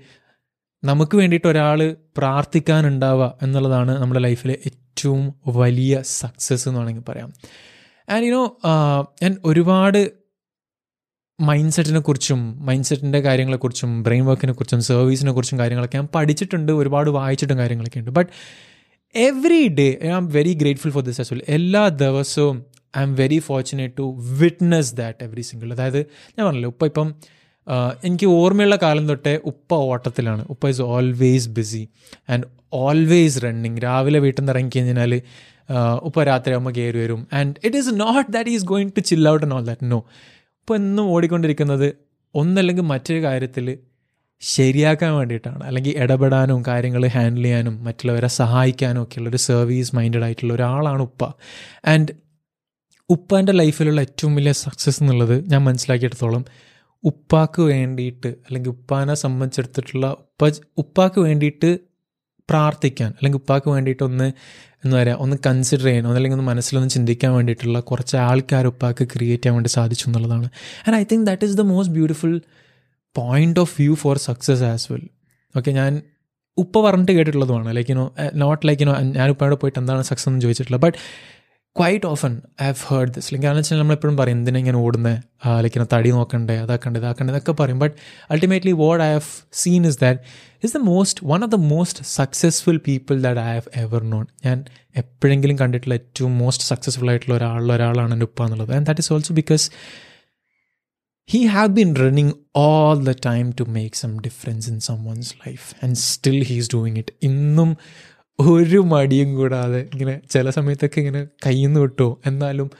നമുക്ക് 0.83 1.17
വേണ്ടിയിട്ട് 1.17 1.47
ഒരാൾ 1.47 1.79
പ്രാർത്ഥിക്കാനുണ്ടാവുക 2.17 3.37
എന്നുള്ളതാണ് 3.41 4.01
നമ്മുടെ 4.01 4.19
ലൈഫിലെ 4.19 4.57
ഏറ്റവും 4.65 5.33
വലിയ 5.47 6.01
സക്സസ് 6.01 6.67
എന്ന് 6.67 6.79
വേണമെങ്കിൽ 6.79 7.03
പറയാം. 7.09 7.33
ആൻഡ് 8.09 8.25
യുനോ 8.25 8.61
ഞാൻ 9.23 9.37
ഒരുപാട് 9.45 10.27
മൈൻഡ് 11.39 11.71
സെറ്റിനെ 11.71 11.99
കുറിച്ചും 11.99 12.65
മൈൻഡ് 12.65 12.85
സെറ്റിന്റെ 12.85 13.19
കാര്യങ്ങളെക്കുറിച്ചും 13.19 14.03
ബ്രെയിൻ 14.03 14.25
വർക്കിനെ 14.25 14.53
കുറിച്ചും 14.53 14.81
സർവീസിനെ 14.81 15.31
കുറിച്ചും 15.31 15.59
കാര്യങ്ങളൊക്കെ 15.59 15.97
ഞാൻ 15.97 16.07
പഠിച്ചിട്ടുണ്ട് 16.15 16.71
ഒരുപാട് 16.71 17.09
വായിച്ചിട്ടും 17.09 17.57
കാര്യങ്ങളൊക്കെ 17.57 17.99
ഉണ്ട്. 17.99 18.11
But 18.11 18.31
every 19.15 19.67
day 19.67 19.97
I 20.05 20.07
am 20.07 20.27
very 20.27 20.53
grateful 20.53 20.91
for 20.91 21.03
this 21.03 21.21
as 21.21 21.33
well 21.33 21.41
എല്ലാ 21.47 21.87
ദിവസവും 21.87 22.65
I'm 23.01 23.13
very 23.15 23.39
fortunate 23.47 23.95
to 23.99 24.05
witness 24.41 24.93
that 24.95 25.23
every 25.27 25.41
single 25.41 25.71
അതായത് 25.73 25.99
ഞാൻ 26.35 26.43
പറഞ്ഞല്ലോ 26.47 26.71
ഉപ്പ 26.73 26.85
ഇപ്പം 26.91 27.09
എനിക്ക് 28.03 28.27
ഓർമ്മയുള്ള 28.39 28.75
കാലം 28.83 29.05
തൊട്ടേ 29.09 29.33
ഉപ്പ 29.51 29.73
ഓട്ടത്തിലാണ്. 29.91 30.43
ഉപ്പ 30.49 30.67
is 30.73 30.81
always 30.81 31.49
busy 31.57 31.83
and 32.29 32.45
always 32.73 33.39
running 33.43 33.79
രാവിലെ 33.83 34.19
വീട്ടിൽ 34.25 34.41
നിന്ന് 34.41 34.53
ഇറങ്ങി 34.53 34.71
കഴിഞ്ഞാൽ 34.75 35.13
ഉപ്പ 36.07 36.23
രാത്രി 36.23 36.51
ആകുമ്പോൾ 36.53 36.73
കയറി 36.77 36.99
വരും. 37.03 37.21
And 37.39 37.55
it 37.63 37.77
is 37.77 37.91
not 38.03 38.29
that 38.35 38.51
is 38.57 38.65
going 38.71 38.91
to 38.97 39.01
chill 39.09 39.29
out 39.31 39.43
and 39.45 39.55
all 39.57 39.65
that 39.69 39.91
no 39.91 39.99
ഉപ്പ 40.59 40.75
എന്നും 40.81 41.05
ഓടിക്കൊണ്ടിരിക്കുന്നത് 41.15 41.87
ഒന്നല്ലെങ്കിൽ 42.35 42.85
മറ്റൊരു 42.93 43.21
കാര്യത്തിൽ 43.27 43.67
ശരിയാക്കാൻ 44.41 45.11
വേണ്ടിയിട്ടാണ്. 45.17 45.61
അല്ലെങ്കിൽ 45.67 45.93
ഇടപെടാനും 46.03 46.59
കാര്യങ്ങൾ 46.69 47.03
ഹാൻഡിൽ 47.15 47.43
ചെയ്യാനും 47.43 47.75
മറ്റുള്ളവരെ 47.87 48.29
സഹായിക്കാനും 48.41 49.01
ഒക്കെയുള്ള 49.03 49.29
ഒരു 49.33 49.39
സർവീസ് 49.49 49.91
മൈൻഡഡ് 49.95 50.25
ആയിട്ടുള്ള 50.27 50.53
ഒരാളാണ് 50.53 51.01
ഉപ്പ. 51.01 51.23
ആൻഡ് 51.93 52.13
ഉപ്പാന്റെ 53.09 53.53
ലൈഫിലുള്ള 53.53 53.99
ഏറ്റവും 54.01 54.31
വലിയ 54.35 54.53
സക്സസ് 54.63 54.99
എന്നുള്ളത് 55.03 55.35
ഞാൻ 55.51 55.61
മനസ്സിലാക്കിയെടുത്തോളം 55.63 56.41
ഉപ്പാക്ക് 57.03 57.61
വേണ്ടിയിട്ട് 57.71 58.29
അല്ലെങ്കിൽ 58.45 58.69
ഉപ്പാനെ 58.69 59.13
സംബന്ധിച്ചെടുത്തിട്ടുള്ള 59.23 60.05
ഉപ്പ 60.23 60.49
ഉപ്പാക്ക് 60.77 61.19
വേണ്ടിയിട്ട് 61.19 61.69
പ്രാർത്ഥിക്കാൻ 62.49 63.09
അല്ലെങ്കിൽ 63.17 63.39
ഉപ്പാക്ക് 63.41 63.69
വേണ്ടിയിട്ട് 63.75 64.03
ഒന്ന് 64.03 64.27
എന്താ 64.83 64.95
പറയുക 64.97 65.23
ഒന്ന് 65.23 65.35
കൺസിഡർ 65.47 65.85
ചെയ്യാൻ 65.85 66.03
ഒന്നല്ലെങ്കിൽ 66.09 66.37
ഒന്ന് 66.37 66.47
മനസ്സിലൊന്ന് 66.51 66.89
ചിന്തിക്കാൻ 66.89 67.31
വേണ്ടിയിട്ടുള്ള 67.33 67.79
കുറച്ച് 67.89 68.15
ആൾക്കാർ 68.27 68.65
ഉപ്പാക്ക് 68.67 69.03
ക്രിയേറ്റ് 69.13 69.43
ചെയ്യാൻ 69.43 69.55
വേണ്ടി 69.57 69.71
സാധിച്ചു 69.77 70.05
എന്നുള്ളതാണ്. 70.09 70.47
And 70.85 70.97
I 70.97 71.03
think 71.11 71.25
that 71.29 71.45
is 71.47 71.57
the 71.61 71.65
most 71.71 71.93
beautiful 71.93 72.33
point 73.15 73.59
of 73.59 73.73
view 73.81 73.95
for 74.03 74.17
success 74.27 74.65
as 74.73 74.85
well 74.91 75.05
okay 75.55 75.71
ഞാൻ 75.71 75.91
ഉപ്പ 76.57 76.75
പറഞ്ഞിട്ട് 76.85 77.13
കേട്ടിട്ടുള്ളതുമാണ്. 77.17 77.69
ലൈക്ക് 77.77 77.95
നോട്ട് 78.43 78.61
ലൈക്ക് 78.67 78.85
ഞാൻ 79.17 79.27
ഉപ്പാടെ 79.35 79.57
പോയിട്ട് 79.63 79.79
എന്താണ് 79.83 80.03
സക്സസ് 80.03 80.29
എന്ന് 80.29 80.41
ചോദിച്ചിട്ടില്ല 80.41 80.79
but 80.85 80.97
quite 81.79 82.05
often 82.05 82.41
I 82.61 82.65
have 82.65 82.75
heard 82.87 83.11
this 83.13 83.27
അല്ലെങ്കിൽ 83.27 83.47
കാരണം 83.47 83.57
വെച്ചാൽ 83.57 83.77
നമ്മളെപ്പോഴും 83.77 84.17
പറയും 84.17 84.37
എന്തിനാ 84.37 84.59
ഇങ്ങനെ 84.59 84.77
ഓടുന്നത് 84.77 85.17
ലൈക്ക് 85.63 85.87
തടി 85.93 86.11
നോക്കണ്ടേ? 86.11 86.57
അതാക്കണ്ടേ? 86.57 86.99
ഇതാക്കണ്ടേ? 86.99 87.31
ഇതൊക്കെ 87.33 87.51
പറയും. 87.51 87.79
But 87.79 87.95
ultimately 88.31 88.71
what 88.71 89.03
I 89.03 89.11
have 89.13 89.29
seen 89.53 89.87
is 89.87 89.99
that 90.01 90.19
is 90.63 90.73
the 90.73 90.77
most 90.77 91.27
one 91.27 91.43
of 91.43 91.51
the 91.51 91.55
most 91.55 92.03
successful 92.03 92.77
people 92.87 93.21
that 93.21 93.41
I 93.41 93.53
have 93.53 93.69
ever 93.75 94.03
known 94.03 94.25
ഞാൻ 94.45 94.65
എപ്പോഴെങ്കിലും 94.97 95.59
കണ്ടിട്ടുള്ള 95.59 95.93
ഏറ്റവും 95.93 96.37
മോസ്റ്റ് 96.37 96.65
സക്സസ്ഫുൾ 96.65 97.09
ആയിട്ടുള്ള 97.09 97.35
ഒരാളുള്ള 97.35 97.73
ഒരാളാണ് 97.73 98.13
എന്റെ 98.13 98.25
ഉപ്പ 98.25 98.43
എന്നുള്ളത്. 98.43 98.73
And 98.75 98.85
that 98.85 99.01
is 99.01 99.13
also 99.13 99.33
because 99.33 99.71
he 101.29 101.39
have 101.53 101.71
been 101.77 101.89
running 102.01 102.27
all 102.57 102.97
the 103.05 103.13
time 103.25 103.47
to 103.59 103.63
make 103.77 103.95
some 104.01 104.13
difference 104.27 104.65
in 104.71 104.75
someone's 104.89 105.31
life. 105.45 105.65
And 105.83 105.91
still 106.11 106.39
he's 106.49 106.67
doing 106.75 106.95
it. 107.01 107.09
ഇന്നും 107.23 107.77
ഒരു 108.39 108.77
മടിയും 108.77 109.35
കൂടാതെ 109.35 109.79
ഇങ്ങനെ 109.93 110.21
ചില 110.31 110.49
സമയത്തൊക്കെ 110.49 110.99
ഇങ്ങനെ 110.99 111.27
കയ്യിൽ 111.45 111.67
നിന്ന് 111.67 111.79
വിട്ടോ. 111.79 112.21
എന്നാലും 112.25 112.71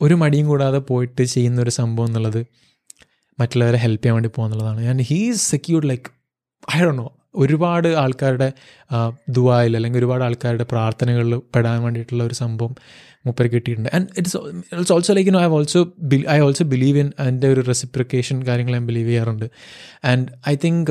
ഒരു 0.00 0.14
മടിയും 0.14 0.46
കൂടാതെ 0.46 0.78
പോയിട്ട് 0.78 1.22
ചെയ്യുന്ന 1.24 1.62
ഒരു 1.62 1.70
സംഭവം 1.70 2.06
എന്നുള്ളത് 2.06 2.46
മറ്റുള്ളവരെ 3.40 3.76
ഹെൽപ്പ് 3.76 4.02
ചെയ്യാൻ 4.02 4.16
വേണ്ടി 4.16 4.30
പോകുന്നുള്ളതാണ്. 4.36 4.86
And 4.86 5.02
he's 5.02 5.50
secured 5.50 5.88
like 5.88 6.10
I 6.76 6.80
do 6.84 6.90
know 6.90 7.12
ഒരുപാട് 7.34 7.88
ആൾക്കാരുടെ 7.88 8.52
ദുബായിൽ 9.28 9.76
അല്ലെങ്കിൽ 9.76 9.98
ഒരുപാട് 9.98 10.24
ആൾക്കാരുടെ 10.24 10.64
പ്രാർത്ഥനകളിൽ 10.64 11.40
പെടാൻ 11.54 11.82
വേണ്ടിയിട്ടുള്ള 11.82 12.24
ഒരു 12.24 12.34
സംഭവം 12.34 12.74
മുപ്പർ 13.26 13.46
കിട്ടിയിട്ടുണ്ട്. 13.46 13.90
And 13.94 14.06
it's 14.18 14.36
it's 14.72 14.92
also 14.92 15.14
like 15.14 15.34
no 15.34 15.40
I 15.40 15.44
also 15.44 15.92
I 16.28 16.38
also 16.38 16.64
believe 16.64 16.98
in 16.98 17.12
അതിന്റെ 17.18 17.48
ഒരു 17.48 17.60
റെസിപ്രിക്കേഷൻ 17.60 18.46
കാര്യങ്ങൾ 18.46 18.72
ഞാൻ 18.72 18.86
ബിലീവ് 18.86 19.08
ചെയ്യാറുണ്ട്. 19.08 19.46
And 20.04 20.26
I 20.48 20.56
think 20.64 20.90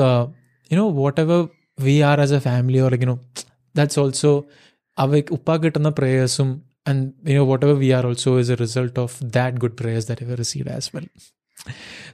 you know 0.71 0.89
whatever 1.21 1.47
we 1.79 1.99
are 1.99 2.21
as 2.21 2.33
a 2.33 2.39
family 2.39 2.79
or 2.79 2.91
like 2.91 3.05
you know 3.05 3.17
that's 3.76 4.00
also 4.00 4.32
അവ 4.98 5.18
ഉപ്പ 5.30 5.56
കിട്ടുന്ന 5.56 5.88
പ്രേയേഴ്സും 5.88 6.48
and 6.88 7.12
you know 7.28 7.44
whatever 7.66 7.76
we 7.78 7.90
are 7.90 8.06
also 8.06 8.40
is 8.40 8.50
a 8.50 8.54
result 8.54 9.00
of 9.00 9.24
that 9.24 9.56
good 9.56 9.76
prayers 9.80 10.08
that 10.08 10.22
ever 10.22 10.36
receive 10.36 10.68
as 10.70 10.90
well 10.96 11.06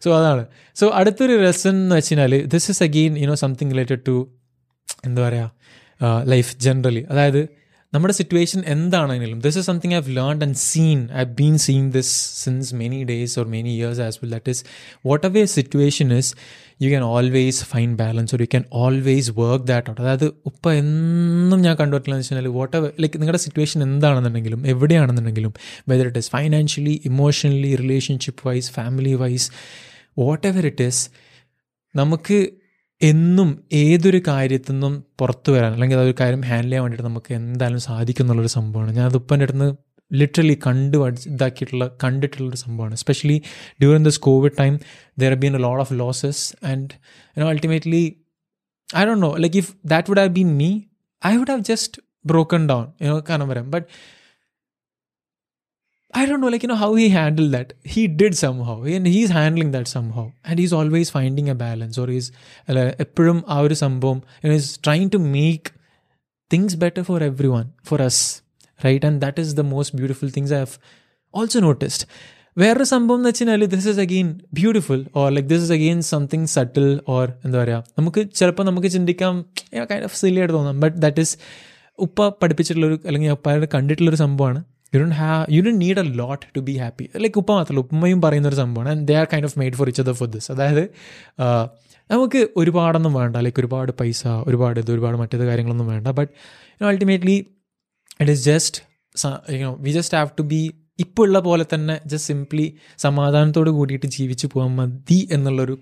so 0.04 0.18
അതാണ് 0.18 0.46
so 0.76 0.88
അടുത്തൊരു 0.94 1.32
lesson 1.42 1.74
എന്ന് 1.74 1.96
വെച്ച് 1.96 2.10
കഴിഞ്ഞാൽ 2.10 2.46
this 2.46 2.70
is 2.70 2.82
again 2.82 3.16
you know 3.18 3.34
something 3.34 3.70
related 3.70 4.06
to 4.06 4.16
എന്താ 5.04 5.28
പറയുക 5.28 5.52
ലൈഫ് 6.24 6.56
ജനറലി 6.56 7.06
അതായത് 7.10 7.40
നമ്മുടെ 7.93 8.13
situation 8.13 8.63
എന്താണെങ്കിലും 8.67 9.39
this 9.39 9.57
is 9.57 9.65
something 9.65 9.93
I've 9.93 10.11
learn 10.15 10.43
and 10.43 10.57
seen 10.63 11.09
I 11.13 11.23
been 11.23 11.57
seen 11.57 11.91
this 11.91 12.13
since 12.43 12.75
many 12.75 13.03
days 13.03 13.39
or 13.39 13.45
many 13.45 13.69
years 13.69 14.01
as 14.01 14.19
well 14.21 14.29
that 14.29 14.49
is 14.49 14.61
whatever 15.27 15.45
situation 15.45 16.13
is 16.17 16.29
you 16.81 16.89
can 16.89 17.03
always 17.03 17.63
find 17.63 17.97
balance 17.97 18.35
or 18.35 18.41
you 18.41 18.45
can 18.45 18.63
always 18.73 19.31
work 19.31 19.67
that 19.67 19.89
out 19.89 20.01
അതായത് 20.01 20.25
ഇപ്പം 20.45 20.73
എന്നും 20.73 21.61
ഞാൻ 21.61 21.75
കണ്ടുപറ്റില്ലെന്ന് 21.75 22.23
വെച്ച് 22.23 22.35
കഴിഞ്ഞാൽ 22.35 22.53
what 22.53 22.77
ever 22.77 22.91
like 22.99 23.19
നിങ്ങളുടെ 23.19 23.37
situation 23.37 23.83
എന്താണെന്നുണ്ടെങ്കിലും 23.83 24.65
എവിടെയാണെന്നുണ്ടെങ്കിലും 24.65 25.53
whether 25.87 26.07
it 26.07 26.17
is 26.17 26.31
financially 26.31 27.01
emotionally 27.05 27.75
relationship 27.75 28.47
wise 28.47 28.71
family 28.71 29.13
wise 29.15 29.49
whatever 30.47 30.65
it 30.65 30.83
is 30.83 31.03
നമുക്ക് 31.95 32.39
എന്നും 33.01 33.49
ഏതൊരു 33.73 34.19
കാര്യത്തിൽ 34.27 34.73
നിന്നും 34.73 34.93
പുറത്തു 35.19 35.49
വരാൻ 35.51 35.71
അല്ലെങ്കിൽ 35.73 35.97
അതൊരു 35.97 36.15
കാര്യം 36.19 36.41
ഹാൻഡിൽ 36.41 36.67
ചെയ്യാൻ 36.67 36.83
വേണ്ടിയിട്ട് 36.83 37.05
നമുക്ക് 37.07 37.33
എന്തായാലും 37.33 37.79
സാധിക്കും 37.79 38.23
എന്നുള്ളൊരു 38.23 38.51
സംഭവമാണ്. 38.57 38.91
ഞാൻ 38.91 39.05
അത് 39.05 39.17
എന്റെ 39.33 39.45
അടുത്ത് 39.45 39.69
ലിറ്ററലി 40.11 40.57
കണ്ട് 40.67 40.97
ഇതാക്കിയിട്ടുള്ള 41.33 41.85
കണ്ടിട്ടുള്ളൊരു 42.03 42.57
സംഭവമാണ്. 42.57 42.93
Especially 42.93 43.37
during 43.81 44.05
this 44.05 44.19
covid 44.19 44.55
time 44.59 44.73
there 45.19 45.33
been 45.33 45.55
a 45.55 45.59
lot 45.59 45.81
of 45.81 45.93
losses 45.99 46.43
and 46.65 46.89
ultimately 47.37 48.03
I 48.89 49.03
don't 49.05 49.23
know 49.23 49.35
like 49.37 49.57
if 49.57 49.71
that 49.85 50.09
would 50.11 50.19
have 50.19 50.33
been 50.39 50.57
me 50.57 50.69
I 51.21 51.37
would 51.37 51.49
have 51.49 51.63
just 51.63 52.01
broken 52.25 52.69
down 52.69 52.85
കാരണം 53.29 53.47
വരാം 53.47 53.71
but 53.71 53.87
I 56.12 56.24
don't 56.24 56.40
know, 56.40 56.48
like, 56.48 56.62
you 56.62 56.68
know, 56.68 56.76
how 56.76 56.94
he 56.94 57.06
handled 57.10 57.52
that. 57.52 57.72
He 57.84 58.02
did 58.20 58.36
somehow, 58.36 58.76
and 58.90 59.06
he's 59.06 59.30
handling 59.30 59.70
that 59.72 59.86
somehow. 59.86 60.32
And 60.44 60.58
he's 60.58 60.72
always 60.72 61.10
finding 61.10 61.48
a 61.50 61.56
balance, 61.62 61.96
or 61.98 62.06
he's 62.08 62.28
എപ്പോഴും 63.04 63.38
ആ 63.54 63.58
ഒരു 63.64 63.76
സംഭവം 63.82 64.18
is 64.58 64.68
trying 64.86 65.08
to 65.14 65.18
make 65.36 65.64
things 66.50 66.72
better 66.84 67.02
for 67.08 67.18
everyone, 67.30 67.68
for 67.88 67.98
us, 68.08 68.18
right? 68.80 69.04
And 69.08 69.16
that 69.24 69.38
is 69.38 69.50
the 69.60 69.66
most 69.74 69.92
beautiful 70.00 70.30
things 70.36 70.52
I've 70.60 70.76
also 71.34 71.60
noticed. 71.68 72.04
വേറൊരു 72.56 72.86
സംഭവം 72.92 73.18
എന്ന് 73.20 73.30
വെച്ച് 73.30 73.42
കഴിഞ്ഞാൽ 73.42 73.64
this 73.72 73.88
is 73.92 74.00
again 74.04 74.28
beautiful 74.58 75.00
or 75.20 75.26
like 75.36 75.48
this 75.50 75.64
is 75.66 75.72
again 75.76 75.98
something 76.12 76.48
subtle 76.54 76.86
or 77.14 77.24
എന്താ 77.46 77.58
പറയുക 77.62 77.80
നമുക്ക് 77.98 78.20
ചിലപ്പോൾ 78.38 78.64
നമുക്ക് 78.68 78.90
ചിന്തിക്കാം 78.94 79.34
കൈൻഡ് 79.90 80.06
ഓഫ് 80.08 80.16
സില്ലി 80.20 80.40
ആയിട്ട് 80.42 80.54
തോന്നാം 80.54 80.78
ബട്ട് 80.84 80.96
ദാറ്റ് 81.04 81.24
ഇസ് 81.26 81.34
ഉപ്പ 81.98 82.28
പഠിപ്പിച്ചിട്ടുള്ളൊരു 82.42 82.96
അല്ലെങ്കിൽ 83.08 83.34
ഉപ്പയുടെ 83.36 83.68
കണ്ടിട്ടുള്ളൊരു 83.74 84.20
സംഭവമാണ് 84.24 84.60
you 84.93 84.99
don't 84.99 85.15
have 85.15 85.53
you 85.53 85.61
don't 85.61 85.81
need 85.81 85.99
a 85.99 86.03
lot 86.15 86.45
to 86.55 86.59
be 86.59 86.73
happy 86.73 87.09
like 87.15 87.39
ഉപ്പ 87.39 87.51
മാത്രമല്ല 87.53 87.79
ഉപ്പയും 87.79 88.21
പറയുന്ന 88.21 88.47
ഒരു 88.47 88.55
സംഭവമാണ് 88.55 88.89
and 88.89 89.07
they 89.07 89.15
are 89.15 89.27
kind 89.33 89.45
of 89.45 89.59
made 89.59 89.75
for 89.75 89.87
each 89.87 90.01
other 90.01 90.13
for 90.13 90.27
this 90.27 90.51
അതായത് 90.51 90.83
നമുക്ക് 92.09 92.47
ഒരുപാടൊന്നും 92.57 93.13
വേണ്ട 93.13 93.35
ലൈക്ക് 93.37 93.59
ഒരുപാട് 93.59 93.91
പൈസ 93.91 94.27
ഒരുപാട് 94.27 94.79
ഇത് 94.79 94.91
ഒരുപാട് 94.91 95.17
മറ്റേത് 95.17 95.45
കാര്യങ്ങളൊന്നും 95.45 95.87
വേണ്ട 95.87 96.07
but 96.07 96.31
you 96.81 96.85
ultimately 96.85 97.37
it 98.19 98.31
is 98.31 98.45
just 98.45 98.81
you know 99.53 99.71
we 99.79 99.91
just 99.91 100.17
have 100.17 100.29
to 100.39 100.41
be 100.41 100.61
ഇപ്പോൾ 100.99 101.23
ഉള്ള 101.23 101.39
പോലെ 101.39 101.65
തന്നെ 101.73 102.01
ജസ്റ്റ് 102.05 102.27
സിംപ്ലി 102.27 102.65
സമാധാനത്തോട് 102.97 103.69
കൂടിയിട്ട് 103.69 104.05
ജീവിച്ചു 104.05 104.47
പോകാൻ 104.47 104.75
മതി 104.75 105.27
എന്നുള്ളൊരു 105.31 105.75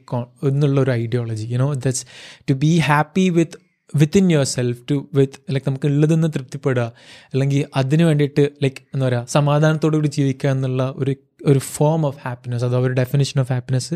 എന്നുള്ളൊരു 0.44 0.92
ideology 0.92 1.48
you know 1.54 1.74
that's 1.74 2.06
to 2.50 2.54
be 2.54 2.72
happy 2.80 3.30
with 3.30 3.58
within 3.96 4.32
yourself 4.44 4.82
to 4.92 5.10
with 5.14 5.40
like 5.52 5.70
നമുക്ക് 5.70 5.86
ഉള്ളതെന്ന് 5.86 6.28
തൃപ്തിപ്പെടുക. 6.28 6.92
അല്ലെങ്കിൽ 7.34 7.66
അതിന് 7.76 8.04
വേണ്ടിയിട്ട് 8.04 8.50
ലൈക്ക് 8.64 8.78
എന്താ 8.94 9.08
പറയുക 9.08 9.26
സമാധാനത്തോടു 9.30 9.96
കൂടി 9.96 10.08
ജീവിക്കുക 10.08 10.50
എന്നുള്ള 10.50 10.94
ഒരു 10.98 11.16
ഒരു 11.48 11.60
ഫോം 11.60 12.06
ഓഫ് 12.06 12.18
ഹാപ്പിനെസ് 12.26 12.64
അഥവാ 12.66 12.80
ഒരു 12.80 12.94
ഡെഫിനേഷൻ 12.94 13.42
ഓഫ് 13.42 13.52
ഹാപ്പിനെസ് 13.52 13.94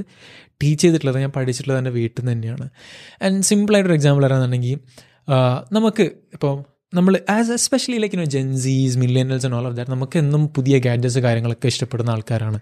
ടീച്ച് 0.47 0.81
ചെയ്തിട്ടുള്ളത് 0.83 1.19
ഞാൻ 1.19 1.29
പഠിച്ചിട്ടുള്ളത് 1.29 1.77
എന്റെ 1.77 1.91
വീട്ടിൽ 1.91 2.21
നിന്ന് 2.21 2.31
തന്നെയാണ്. 2.31 2.69
ആൻഡ് 3.21 3.43
സിമ്പിളായിട്ടൊരു 3.43 3.95
എക്സാമ്പിൾ 3.95 4.23
പറയുകയാണെന്നുണ്ടെങ്കിൽ 4.23 4.79
നമുക്ക് 5.71 6.03
ഇപ്പോൾ 6.03 6.72
നമ്മൾ 6.93 7.13
as 7.29 7.51
especially 7.51 7.97
like 7.97 8.15
you know 8.15 8.25
Gen Zs 8.25 8.97
millennials 8.97 9.45
and 9.45 9.57
all 9.57 9.67
of 9.67 9.75
that 9.75 9.91
നമുക്ക് 9.91 10.17
എന്നും 10.19 10.41
പുതിയ 10.47 10.75
ഗാഡ്ജറ്റ്സ് 10.77 11.19
കാര്യങ്ങളൊക്കെ 11.19 11.67
ഇഷ്ടപ്പെടുന്ന 11.67 12.11
ആൾക്കാരാണ്. 12.11 12.59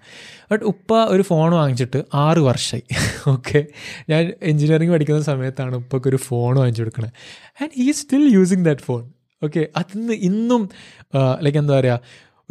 ബട്ട് 0.51 0.63
ഉപ്പ 0.63 0.99
ഒരു 1.05 1.21
ഫോൺ 1.21 1.49
വാങ്ങിച്ചിട്ട് 1.53 2.01
ആറ് 2.13 2.39
വർഷമായി 2.39 2.83
ഓക്കെ 3.27 3.61
ഞാൻ 4.09 4.21
എഞ്ചിനീയറിംഗ് 4.41 4.93
പഠിക്കുന്ന 4.93 5.21
സമയത്താണ് 5.21 5.75
ഉപ്പയ്ക്ക് 5.75 6.07
ഒരു 6.07 6.19
ഫോൺ 6.27 6.53
വാങ്ങിച്ചു 6.55 6.83
കൊടുക്കണത് 6.83 7.13
and 7.61 7.71
he 7.77 7.87
still 7.91 8.25
using 8.33 8.65
that 8.65 8.81
phone 8.81 9.03
okay 9.41 9.61
അതിന്ന് 9.75 10.15
ഇന്നും 10.21 10.63
ലൈക്ക് 11.41 11.57
എന്താ 11.57 11.75
പറയുക 11.79 11.99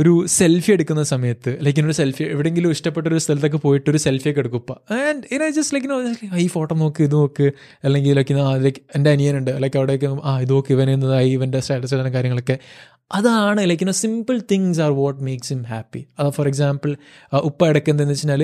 ഒരു 0.01 0.25
സെൽഫി 0.27 0.73
എടുക്കുന്ന 0.73 1.03
സമയത്ത് 1.03 1.59
ലൈക്ക് 1.63 1.79
ഇന്നൊരു 1.79 1.97
സെൽഫി 1.97 2.23
എവിടെയെങ്കിലും 2.23 2.71
ഇഷ്ടപ്പെട്ട 2.71 3.07
ഒരു 3.07 3.19
സ്ഥലത്തൊക്കെ 3.19 3.57
പോയിട്ട് 3.57 3.91
ഒരു 3.91 3.99
സെൽഫി 3.99 4.31
ഒക്കെ 4.31 4.41
എടുക്കും. 4.41 4.63
ആൻഡ് 4.71 5.35
ഇന 5.35 5.49
ജസ്റ്റ് 5.49 5.75
ലൈക്ക് 5.75 6.37
ഈ 6.37 6.47
ഫോട്ടോ 6.47 6.75
നോക്ക് 6.75 7.03
ഇത് 7.03 7.13
നോക്ക്. 7.13 7.51
അല്ലെങ്കിൽ 7.85 8.15
ലൈക്ക് 8.15 8.35
ലൈക്ക് 8.65 8.79
എന്റെ 8.97 9.11
അനിയനുണ്ട്. 9.11 9.51
ലൈക്ക് 9.59 9.77
അവിടെയൊക്കെ 9.77 10.17
ആ 10.25 10.41
ഇത് 10.41 10.51
നോക്ക് 10.51 10.73
ഇവൻ 10.73 10.91
എന്നതായി 10.91 11.31
ഇവന്റെ 11.31 11.61
സ്റ്റാറ്റസ് 11.61 11.95
കാര്യങ്ങളൊക്കെ. 11.95 12.59
അതാണ് 13.11 13.61
like 13.68 13.85
you know 13.85 13.94
simple 14.01 14.37
things 14.51 14.81
are 14.85 14.90
what 14.99 15.20
makes 15.29 15.51
him 15.53 15.62
happy 15.70 16.01
അത് 16.18 16.29
ഫോർ 16.37 16.46
എക്സാമ്പിൾ 16.51 16.90
ഉപ്പ 17.49 17.68
ഇടയ്ക്ക് 17.70 17.90
എന്താണെന്ന് 17.92 18.14
വെച്ച് 18.14 18.27
കഴിഞ്ഞാൽ 18.27 18.42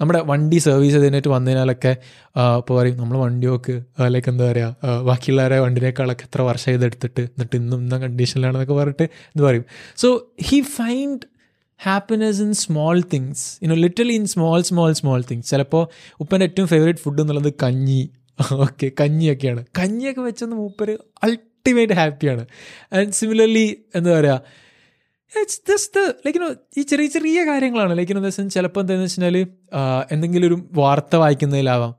നമ്മുടെ 0.00 0.20
വണ്ടി 0.30 0.58
സർവീസ് 0.66 0.98
ചെയ്തിട്ട് 1.04 1.30
വന്നതിനാലൊക്കെ 1.34 1.92
ഇപ്പോൾ 2.60 2.74
പറയും 2.78 2.96
നമ്മൾ 3.02 3.16
വണ്ടി 3.24 3.46
നോക്ക്. 3.46 3.74
ലൈക്ക് 4.14 4.30
എന്താ 4.32 4.44
പറയുക 4.50 4.96
ബാക്കിയുള്ളവരെ 5.08 5.58
വണ്ടിനേക്കാളൊക്കെ 5.64 6.26
എത്ര 6.28 6.42
വർഷം 6.50 6.70
ചെയ്തെടുത്തിട്ട് 6.72 7.22
എന്നിട്ട് 7.34 7.56
ഇന്നും 7.60 7.80
ഇന്ന 7.84 7.98
കണ്ടീഷനിലാണെന്നൊക്കെ 8.04 8.76
പറഞ്ഞിട്ട് 8.80 9.06
എന്ന് 9.32 9.44
പറയും. 9.48 9.64
So 10.02 10.10
he 10.48 10.58
find 10.78 11.24
happiness 11.80 12.42
in 12.46 12.52
small 12.64 12.96
things 13.14 13.44
you know 13.64 13.78
literally 13.84 14.16
in 14.20 14.26
small 14.34 14.60
small 14.70 14.92
small 15.00 15.22
things 15.30 15.50
ചിലപ്പോൾ 15.54 15.82
ഉപ്പന്റെ 16.20 16.46
ഏറ്റവും 16.50 16.68
ഫേവറേറ്റ് 16.74 17.02
ഫുഡ് 17.06 17.22
എന്നുള്ളത് 17.24 17.50
കഞ്ഞി. 17.64 18.02
ഓക്കെ 18.64 18.86
കഞ്ഞിയൊക്കെയാണ്. 19.00 19.60
കഞ്ഞിയൊക്കെ 19.78 20.22
വെച്ചെന്ന് 20.28 20.56
മൂപ്പര് 20.60 20.94
അൾട്ടിമേറ്റ് 21.64 21.94
ഹാപ്പിയാണ് 22.00 22.42
ആൻഡ് 22.96 23.12
സിമിലർലി 23.18 23.66
എന്താ 23.96 24.10
പറയുക 24.16 24.40
ഇറ്റ്സ് 25.32 25.60
ജസ്റ്റ് 25.70 26.00
ലൈക്ക് 26.24 26.40
നോ 26.42 26.48
ഈ 26.78 26.82
ചെറിയ 26.90 27.08
ചെറിയ 27.14 27.38
കാര്യങ്ങളാണ്. 27.50 27.92
ലൈക്ക് 27.98 28.12
ഇൻ 28.12 28.18
സെൻസ് 28.36 28.54
ചിലപ്പോൾ 28.56 28.82
എന്താണെന്ന് 28.84 29.06
വെച്ച് 29.06 29.20
കഴിഞ്ഞാൽ 29.20 29.36
എന്തെങ്കിലും 30.14 30.46
ഒരു 30.50 30.56
വാർത്ത 30.80 31.16
വായിക്കുന്നതിലാവാം. 31.22 31.92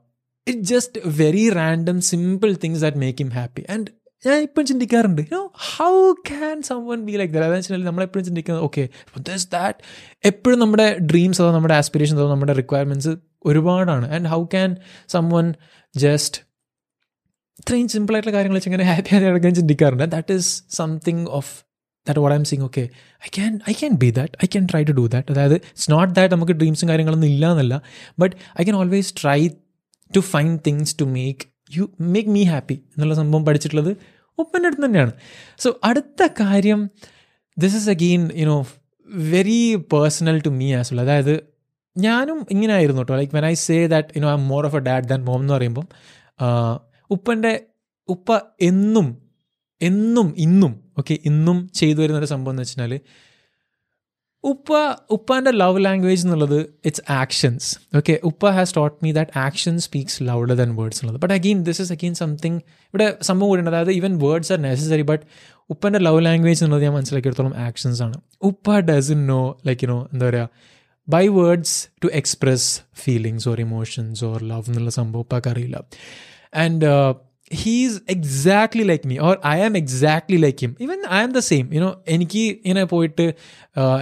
It 0.46 0.62
just 0.72 1.00
very 1.20 1.44
random 1.58 1.98
simple 2.10 2.50
things 2.64 2.82
that 2.84 3.00
make 3.04 3.18
him 3.22 3.32
happy 3.38 3.64
and 3.74 3.88
ഞാൻ 4.22 4.38
ഇപ്പം 4.46 4.64
ചിന്തിക്കാറുണ്ട്. 4.70 5.22
You 5.26 5.34
know 5.36 5.44
how 5.72 5.92
can 6.30 6.56
someone 6.92 7.00
be 7.08 7.14
like 7.20 7.32
that 7.34 7.46
അതെന്ന് 7.48 7.66
വെച്ചാൽ 7.66 7.84
നമ്മളെപ്പോഴും 7.90 8.24
ചിന്തിക്കുന്നത് 8.30 8.64
ഓക്കെ 8.68 8.84
ദിസ് 9.28 9.48
ദാറ്റ് 9.56 9.78
എപ്പോഴും 10.30 10.58
നമ്മുടെ 10.64 10.88
ഡ്രീംസ് 11.12 11.40
അതോ 11.42 11.50
നമ്മുടെ 11.58 11.76
ആസ്പിറേഷൻസ് 11.80 12.20
അതോ 12.22 12.30
നമ്മുടെ 12.34 12.56
റിക്വയർമെന്റ്സ് 12.62 13.14
ഒരുപാടാണ്. 13.50 14.06
And 14.16 14.28
how 14.34 14.42
can 14.56 14.70
someone 15.36 15.48
just 15.94 16.45
ഇത്രയും 17.60 17.88
സിമ്പിളായിട്ടുള്ള 17.88 18.36
കാര്യങ്ങൾ 18.36 18.56
വെച്ച് 18.58 18.68
ഇങ്ങനെ 18.68 18.84
ഹാപ്പി 18.84 19.10
ആയി 19.14 19.24
നടക്കാൻ 19.24 19.54
ചിന്തിക്കാറുണ്ട്. 19.54 20.04
That 20.04 20.32
is 20.32 20.62
something 20.70 21.24
of 21.28 21.52
that 22.06 22.20
what 22.20 22.36
I'm 22.38 22.44
seeing 22.44 22.62
okay 22.62 22.82
I 23.26 23.28
can 23.36 23.52
I 23.70 23.72
can 23.72 23.94
be 23.94 24.10
that 24.10 24.32
I 24.44 24.46
can 24.46 24.66
try 24.66 24.82
to 24.82 24.92
do 24.92 25.06
that 25.06 25.32
അതായത് 25.32 25.54
ഇറ്റ്സ് 25.54 25.90
നോട്ട് 25.90 26.14
ദാറ്റ് 26.14 26.34
നമുക്ക് 26.34 26.52
ഡ്രീംസും 26.52 26.88
കാര്യങ്ങളൊന്നും 26.88 27.28
ഇല്ല 27.28 27.50
എന്നല്ല 27.50 27.82
but 28.18 28.36
I 28.60 28.64
can 28.64 28.76
always 28.76 29.14
try 29.22 29.48
to 30.16 30.20
find 30.32 30.60
things 30.66 30.96
to 31.00 31.04
make 31.04 31.46
you 31.76 31.84
make 32.00 32.28
me 32.28 32.44
happy 32.44 32.74
എന്നുള്ള 32.74 33.14
സംഭവം 33.14 33.44
പഠിച്ചിട്ടുള്ളത് 33.44 33.92
ഉപ്പന്റെ 34.38 34.66
അടുത്ത് 34.66 34.84
തന്നെയാണ്. 34.84 35.12
സോ 35.58 35.68
അടുത്ത 35.84 36.28
കാര്യം 36.40 36.90
this 37.58 37.76
is 37.76 37.90
again 37.90 38.30
you know 38.34 38.66
very 39.30 39.76
personal 39.92 40.38
to 40.40 40.48
me 40.48 40.74
as 40.74 40.92
well 40.92 41.00
അതായത് 41.00 41.34
ഞാനും 41.96 42.46
ഇങ്ങനെ 42.50 42.74
ആയിരുന്നു 42.74 43.02
കേട്ടോ 43.02 43.16
like 43.16 43.36
when 43.36 43.46
I 43.46 43.54
say 43.54 43.86
that 43.86 44.18
you know 44.18 44.28
I 44.28 44.32
am 44.32 44.48
more 44.48 44.66
of 44.66 44.76
a 44.76 44.78
dad 44.78 45.04
than 45.04 45.24
mom 45.24 45.40
എന്ന് 45.40 45.54
പറയുമ്പം 45.54 45.86
ഉപ്പന്റെ 47.10 47.60
ഉപ്പ 48.08 48.38
എന്നും 48.60 49.18
എന്നും 49.82 50.34
ഇന്നും 50.36 50.80
ഓക്കെ 50.98 51.18
ഇന്നും 51.24 51.70
ചെയ്തു 51.74 52.00
വരുന്ന 52.00 52.18
ഒരു 52.18 52.26
സംഭവം 52.26 52.52
എന്ന് 52.52 52.62
വെച്ചാൽ 52.62 53.00
ഉപ്പ 54.44 54.68
ഉപ്പാന്റെ 55.10 55.50
ലവ് 55.50 55.84
ലാംഗ്വേജ് 55.84 56.24
എന്നുള്ളത് 56.26 56.66
ഇറ്റ്സ് 56.84 57.12
ആക്ഷൻസ് 57.12 57.96
ഓക്കെ 57.96 58.20
ഉപ്പ 58.24 58.50
has 58.50 58.76
taught 58.76 59.04
me 59.04 59.12
that 59.12 59.38
action 59.38 59.78
speaks 59.78 60.22
louder 60.22 60.54
than 60.54 60.76
words 60.76 60.98
എന്നുള്ളത്. 60.98 61.22
But 61.22 61.34
again 61.34 61.64
this 61.64 61.82
is 61.82 61.92
again 61.92 62.14
something 62.14 62.54
ഇവിടെ 62.54 63.16
സംഭവം 63.22 63.48
കൂടി 63.48 63.62
അതായത് 63.62 63.92
even 63.92 64.18
words 64.18 64.52
are 64.52 64.62
necessary 64.62 65.02
but 65.02 65.24
ഉപ്പന്റെ 65.70 65.98
love 65.98 66.24
language 66.24 66.64
എന്നുള്ളത് 66.64 66.84
ഞാൻ 66.84 66.94
മനസ്സിലാക്കിയെടുത്തോളം 66.94 67.56
ആക്ഷൻസ് 67.56 68.02
ആണ്. 68.02 68.20
ഉപ്പ 68.42 68.78
doesn't 69.12 69.26
know 69.26 69.58
like 69.66 69.84
you know 69.84 70.08
എന്താ 70.12 70.28
പറയുക 70.28 70.48
by 71.08 71.28
words 71.28 71.88
to 72.04 72.08
express 72.12 72.80
feelings 72.94 73.48
or 73.48 73.60
emotions 73.60 74.24
or 74.24 74.42
love 74.42 74.62
എന്നുള്ള 74.68 74.90
സംഭവം 74.90 75.24
ഉപ്പാക്ക് 76.56 76.84
uh, 76.84 77.12
he's 77.50 78.00
exactly 78.08 78.84
like 78.84 79.04
me 79.04 79.16
or 79.20 79.32
i 79.44 79.58
am 79.58 79.74
exactly 79.76 80.38
like 80.44 80.60
him. 80.64 80.72
Even 80.84 80.98
i 81.08 81.22
am 81.22 81.32
the 81.32 81.42
same. 81.42 81.66
You 81.74 81.80
know 81.80 81.92
എനിക്ക് 82.14 82.42
ഇങ്ങനെ 82.64 82.82
പോയിട്ട് 82.92 83.26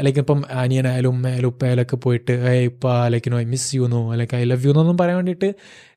like 0.07 0.19
ഇപ്പം 0.19 0.40
അനിയനായാലും 0.62 1.11
ഉമ്മയായാലും 1.14 1.49
ഉപ്പയായാലൊക്കെ 1.49 1.97
പോയിട്ട് 1.97 2.35
ഇപ്പ 2.71 2.93
like 3.14 3.31
no 3.33 3.38
I 3.38 3.47
miss 3.55 3.69
you 3.77 3.87
no 3.95 4.01
like 4.21 4.37
I 4.37 4.43
love 4.45 4.64
you 4.67 4.71
എന്നൊന്നും 4.71 4.99
പറയാൻ 5.03 5.17
വേണ്ടിയിട്ട് 5.21 5.49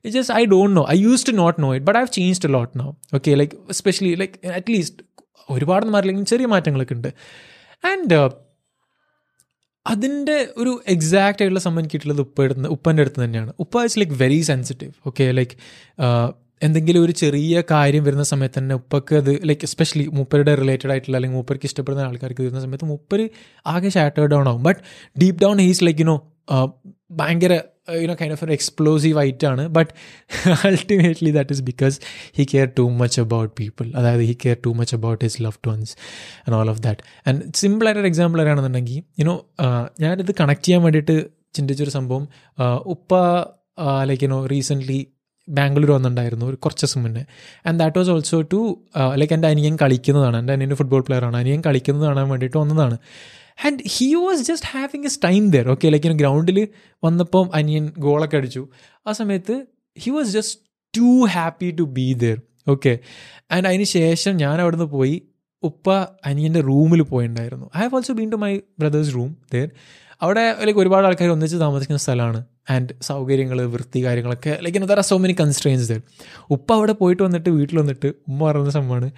it 0.04 0.14
just 0.16 0.34
I 0.40 0.42
don't 0.54 0.76
know 0.78 0.84
I 0.94 0.96
use 1.06 1.24
to 1.28 1.34
not 1.42 1.62
know 1.64 1.70
it 1.76 1.86
but 1.86 1.98
I 1.98 2.02
have 2.04 2.12
changed 2.18 2.50
lot 2.56 2.72
no 2.82 2.88
okay 3.18 3.36
like 3.40 3.56
especially 3.74 4.12
like 4.22 4.34
at least 4.58 5.04
ഒരുപാടൊന്നും 5.48 5.94
മാറില്ലെങ്കിലും 5.96 6.26
ചെറിയ 6.26 6.46
മാറ്റങ്ങളൊക്കെ 6.54 6.94
ഉണ്ട്. 6.94 7.10
And 7.84 8.18
അതിന്റെ 9.86 10.36
ഒരു 10.56 10.72
എക്സാക്റ്റ് 10.94 11.42
ആയിട്ടുള്ള 11.42 11.60
സംഭവം 11.66 11.86
കിട്ടുള്ളത് 11.92 12.20
ഉപ്പ 12.20 12.42
എടുത്ത് 12.42 12.70
ഉപ്പന്റെ 12.76 13.02
അടുത്ത് 13.02 13.20
തന്നെയാണ്. 13.24 13.52
ഉപ്പ 13.64 13.84
is 13.88 13.98
like 14.00 14.16
very 14.24 14.40
sensitive 14.42 14.92
okay 15.06 15.26
like 15.38 15.56
എന്തെങ്കിലും 16.62 17.04
ഒരു 17.04 17.12
ചെറിയ 17.12 17.62
കാര്യം 17.70 18.04
വരുന്ന 18.04 18.22
സമയത്ത് 18.22 18.58
തന്നെ 18.58 18.74
ഉപ്പക്ക് 18.74 19.14
അത് 19.14 19.38
ലൈക്ക് 19.44 19.64
എസ്പെഷ്യലി 19.64 20.06
മൂപ്പരുടെ 20.06 20.54
റിലേറ്റഡ് 20.54 20.90
ആയിട്ടുള്ള 20.90 21.16
അല്ലെങ്കിൽ 21.16 21.36
മൂപ്പർക്ക് 21.36 21.66
ഇഷ്ടപ്പെടുന്ന 21.66 22.04
ആൾക്കാർക്ക് 22.04 22.40
വരുന്ന 22.40 22.60
സമയത്ത് 22.60 22.84
മൂപ്പര് 22.84 23.28
ആകെ 23.66 23.88
ഷാറ്റേഡ് 23.88 24.30
ഡൗൺ 24.30 24.48
ആവും. 24.48 24.62
But 24.62 24.80
deep 25.20 25.40
down 25.42 25.58
he's 25.58 25.84
like 25.84 26.00
you know 26.00 26.32
ഭയങ്കര 27.10 27.60
യുനോ 27.96 28.14
കൈൻഡ് 28.14 28.32
ഓഫ് 28.32 28.44
ഒരു 28.44 28.52
എക്സ്പ്ലോസീവ് 28.52 29.18
ആയിട്ടാണ് 29.18 29.68
but 29.68 29.92
ultimately 30.66 31.30
that 31.30 31.52
is 31.52 31.62
because 31.62 32.00
he 32.36 32.46
care 32.54 32.68
too 32.78 32.82
much 32.82 33.20
about 33.20 33.54
people 33.58 33.92
അതായത് 33.96 34.20
he 34.20 34.36
care 34.44 34.56
too 34.66 34.70
much 34.70 34.96
about 34.96 35.24
his 35.24 35.42
love 35.42 35.68
ones 35.68 35.96
and 36.48 36.56
all 36.56 36.70
of 36.70 36.82
that 36.82 37.00
and 37.28 37.42
സിമ്പിളായിട്ടൊരു 37.54 38.06
example 38.06 38.48
ആണെന്നുണ്ടെങ്കിൽ 38.48 39.02
you know 39.20 39.46
ഞാനിത് 40.00 40.34
connect 40.40 40.62
ചെയ്യാൻ 40.62 40.82
വേണ്ടിയിട്ട് 40.82 41.26
ചിന്തിച്ചൊരു 41.54 41.90
സംഭവം 41.90 42.28
ഉപ്പ 42.86 43.14
like 44.02 44.24
you know 44.24 44.46
recently 44.46 45.06
Bangalore 45.48 45.90
വന്നിട്ടുണ്ടായിരുന്നു 45.90 46.46
ഒരു 46.46 46.56
കുറച്ച് 46.56 46.86
ദിവസം 46.86 47.02
മുന്നേ. 47.02 47.24
And 47.66 47.80
that 47.80 47.98
was 47.98 48.10
also 48.10 48.40
to 48.40 48.78
like 49.14 49.34
എന്റെ 49.34 49.48
അനിയൻ 49.48 49.78
കളിക്കുന്നതാണ്. 49.82 50.36
എന്റെ 50.36 50.52
അനിയൻ 50.52 50.74
ഫുട്ബോൾ 50.74 51.02
പ്ലെയറാണ് 51.02 51.36
അനിയൻ 51.36 51.62
കളിക്കുന്നത് 51.66 52.06
കാണാൻ 52.06 52.28
വേണ്ടിയിട്ട് 52.28 52.58
വന്നതാണ്. 52.58 52.98
And 53.66 53.78
he 53.88 54.14
was 54.14 54.42
just 54.42 54.66
having 54.66 55.04
his 55.04 55.20
time 55.24 55.50
there 55.50 55.68
okay 55.68 55.88
like 55.88 56.08
ഗ്രൗണ്ടിൽ 56.08 56.68
വന്നപ്പം 57.04 57.50
അനിയൻ 57.54 57.92
ഗോളൊക്കെ 57.98 58.36
അടിച്ചു. 58.36 58.68
ആ 59.06 59.12
സമയത്ത് 59.12 59.66
he 59.98 60.10
was 60.10 60.28
just 60.28 60.60
too 60.96 61.26
happy 61.26 61.70
to 61.78 61.82
be 61.82 62.12
there 62.12 62.36
okay 62.68 62.98
and 63.50 63.66
അതിന് 63.68 63.84
ശേഷം 63.84 64.36
ഞാൻ 64.36 64.60
അവിടുന്ന് 64.60 64.84
പോയി 64.84 65.22
ഉപ്പ 65.62 65.90
അനിയന്റെ 66.26 66.60
റൂമിൽ 66.60 67.02
പോയിണ്ടായിരുന്നു. 67.02 67.70
I 67.76 67.80
have 67.80 67.94
also 67.94 68.14
been 68.14 68.30
to 68.30 68.36
my 68.36 68.60
brother's 68.78 69.14
room 69.14 69.36
there 69.54 69.70
അവിടെ 70.22 70.54
ലൈക്ക് 70.64 70.80
ഒരുപാട് 70.80 71.06
ആൾക്കാർ 71.06 71.28
ഒന്നിച്ച് 71.28 71.56
താമസിക്കുന്ന 71.56 71.98
സ്ഥലമാണ്. 71.98 72.44
ആൻഡ് 72.70 73.02
സൗകര്യങ്ങൾ 73.02 73.62
വൃത്തി 73.62 74.04
കാര്യങ്ങളൊക്കെ 74.04 74.58
like 74.62 74.90
are 74.90 75.00
so 75.00 75.16
many 75.16 75.36
constraints 75.40 75.92
there 75.92 76.00
ഉപ്പ 76.50 76.72
അവിടെ 76.72 76.92
പോയിട്ട് 76.92 77.22
വന്നിട്ട് 77.22 77.48
വീട്ടിൽ 77.48 77.78
വന്നിട്ട് 77.78 78.06
ഉമ്മ 78.06 78.44
പറയുന്ന 78.44 78.70
സംഭവമാണ് 78.70 79.10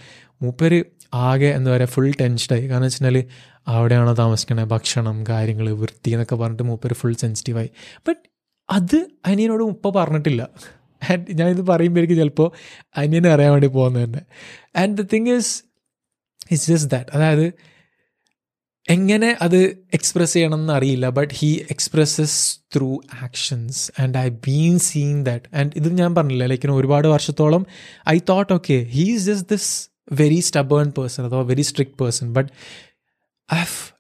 മൂപ്പര് 0.43 0.85
ആകെ 1.15 1.47
എന്താ 1.47 1.71
പറയുക 1.71 1.89
ഫുൾ 1.89 2.13
ടെൻഷനായി 2.21 2.67
കാരണം 2.67 2.83
വെച്ചാൽ 2.83 3.25
അവിടെയാണോ 3.69 4.13
താമസിക്കണത് 4.13 4.65
ഭക്ഷണം 4.65 5.27
കാര്യങ്ങൾ 5.29 5.71
വൃത്തി 5.71 6.11
എന്നൊക്കെ 6.11 6.35
പറഞ്ഞിട്ട് 6.35 6.63
മൂപ്പര് 6.63 6.95
ഫുൾ 6.95 7.13
സെൻസിറ്റീവായി 7.13 7.71
ബട്ട് 8.09 8.31
അത് 8.71 9.07
അനിയനോട് 9.27 9.63
ഉപ്പ 9.63 9.91
പറഞ്ഞിട്ടില്ല. 9.91 10.49
ആൻഡ് 11.11 11.27
ഞാനിത് 11.31 11.61
പറയുമ്പോഴേക്ക് 11.61 12.15
ചിലപ്പോൾ 12.15 12.53
അനിയനെ 12.97 13.31
അറിയാൻ 13.31 13.51
വേണ്ടി 13.51 13.67
പോകുന്നത് 13.67 14.05
തന്നെ. 14.05 14.21
And 14.77 14.99
the 14.99 15.01
thing 15.13 15.29
is 15.29 15.65
it's 16.51 16.71
just 16.71 16.91
that 16.91 17.11
അതായത് 17.15 17.55
എങ്ങനെ 18.91 19.37
അത് 19.43 19.57
എക്സ്പ്രസ് 19.95 20.33
ചെയ്യണം 20.33 20.61
എന്ന് 20.61 20.73
അറിയില്ല 20.73 21.09
but 21.09 21.35
he 21.35 21.57
expresses 21.71 22.59
through 22.77 23.01
actions 23.23 23.93
and 24.03 24.19
I 24.19 24.29
been 24.29 24.79
seeing 24.79 25.25
that 25.25 25.57
and 25.57 25.73
ഇത് 25.77 25.89
ഞാൻ 25.93 26.15
പറഞ്ഞില്ല 26.15 26.47
ലൈക്ക് 26.47 26.69
ഒരുപാട് 26.69 27.09
വർഷത്തോളം 27.09 27.67
I 28.09 28.19
thought 28.29 28.53
okay 28.53 28.87
he 28.91 29.13
is 29.13 29.25
just 29.25 29.49
this 29.51 29.89
very 30.13 30.41
stubborn 30.41 30.91
person 30.91 31.25
അഥവാ 31.25 31.43
very 31.43 31.63
strict 31.63 32.03
person 32.03 32.33
but 32.33 32.51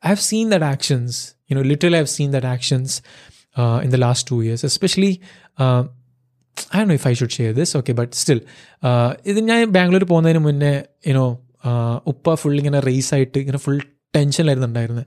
I 0.07 0.14
uh 0.14 0.20
seen 0.20 0.50
that 0.50 0.64
actions 0.64 1.35
you 1.50 1.57
know 1.57 1.62
little 1.62 1.96
I 1.96 2.00
seen 2.00 2.07
seen 2.07 2.33
that 2.33 2.46
actions 2.46 3.03
in 3.83 3.90
the 3.90 3.94
last 3.94 4.31
two 4.31 4.42
years 4.44 4.66
especially 4.66 5.20
I 6.74 6.85
know 6.85 6.92
if 6.92 7.09
I 7.09 7.12
should 7.12 7.31
share 7.31 7.53
this 7.53 7.76
okay 7.76 7.92
but 7.92 8.16
still 8.16 8.40
ഇത് 9.26 9.40
ഞാൻ 9.40 9.64
ബാംഗ്ലൂർ 9.70 10.05
പോകുന്നതിന് 10.05 10.38
മുന്നേ 10.38 10.83
you know 11.07 11.38
ഉപ്പ 12.07 12.35
full 12.35 12.59
ഇങ്ങനെ 12.59 12.81
race 12.81 13.14
ആയിട്ട് 13.14 13.38
ഇങ്ങനെ 13.38 13.59
full 13.59 13.81
ടെൻഷനിലായിരുന്നു 14.14 14.68
ഉണ്ടായിരുന്നത് 14.68 15.06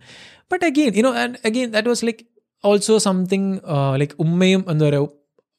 but 0.51 0.65
again 0.65 0.93
you know 0.97 1.11
and 1.15 1.37
again 1.45 1.71
that 1.71 1.87
was 1.87 2.05
like 2.05 2.23
also 2.63 2.97
something 2.97 3.59
like 3.95 4.13
ഉമ്മയും 4.19 4.65
എന്താ 4.69 4.85
പറയുക 4.85 5.09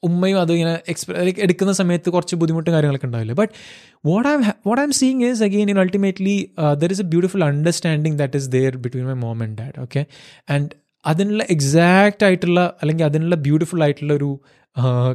ഉമ്മയും 0.02 0.40
അത് 0.40 0.52
ഇങ്ങനെ 0.52 0.80
എക്സ്പ്ര 0.88 1.12
ലൈക്ക് 1.18 1.40
എടുക്കുന്ന 1.40 1.72
സമയത്ത് 1.72 2.10
കുറച്ച് 2.10 2.36
ബുദ്ധിമുട്ടും 2.36 2.72
കാര്യങ്ങളൊക്കെ 2.72 3.06
ഉണ്ടാവില്ല. 3.06 3.32
But 3.32 3.52
what 4.06 4.28
I'm 4.28 4.40
what 4.66 4.82
I'm 4.82 4.92
seeing 4.92 5.24
is 5.24 5.42
again 5.42 5.70
in 5.70 5.78
ultimately 5.78 6.36
there 6.78 6.92
is 6.92 7.00
a 7.00 7.04
beautiful 7.04 7.44
understanding 7.44 8.18
that 8.18 8.36
is 8.36 8.48
there 8.48 8.76
between 8.76 9.06
my 9.06 9.12
mom 9.12 9.42
and 9.42 9.58
dad 9.58 9.80
okay 9.80 10.06
and 10.50 10.68
അതിനുള്ള 11.04 11.46
എക്സാക്റ്റ് 11.50 12.24
ആയിട്ടുള്ള 12.24 12.60
അല്ലെങ്കിൽ 12.82 13.04
അതിനുള്ള 13.04 13.34
ബ്യൂട്ടിഫുൾ 13.36 13.82
ആയിട്ടുള്ള 13.82 14.12
ഒരു 14.12 14.40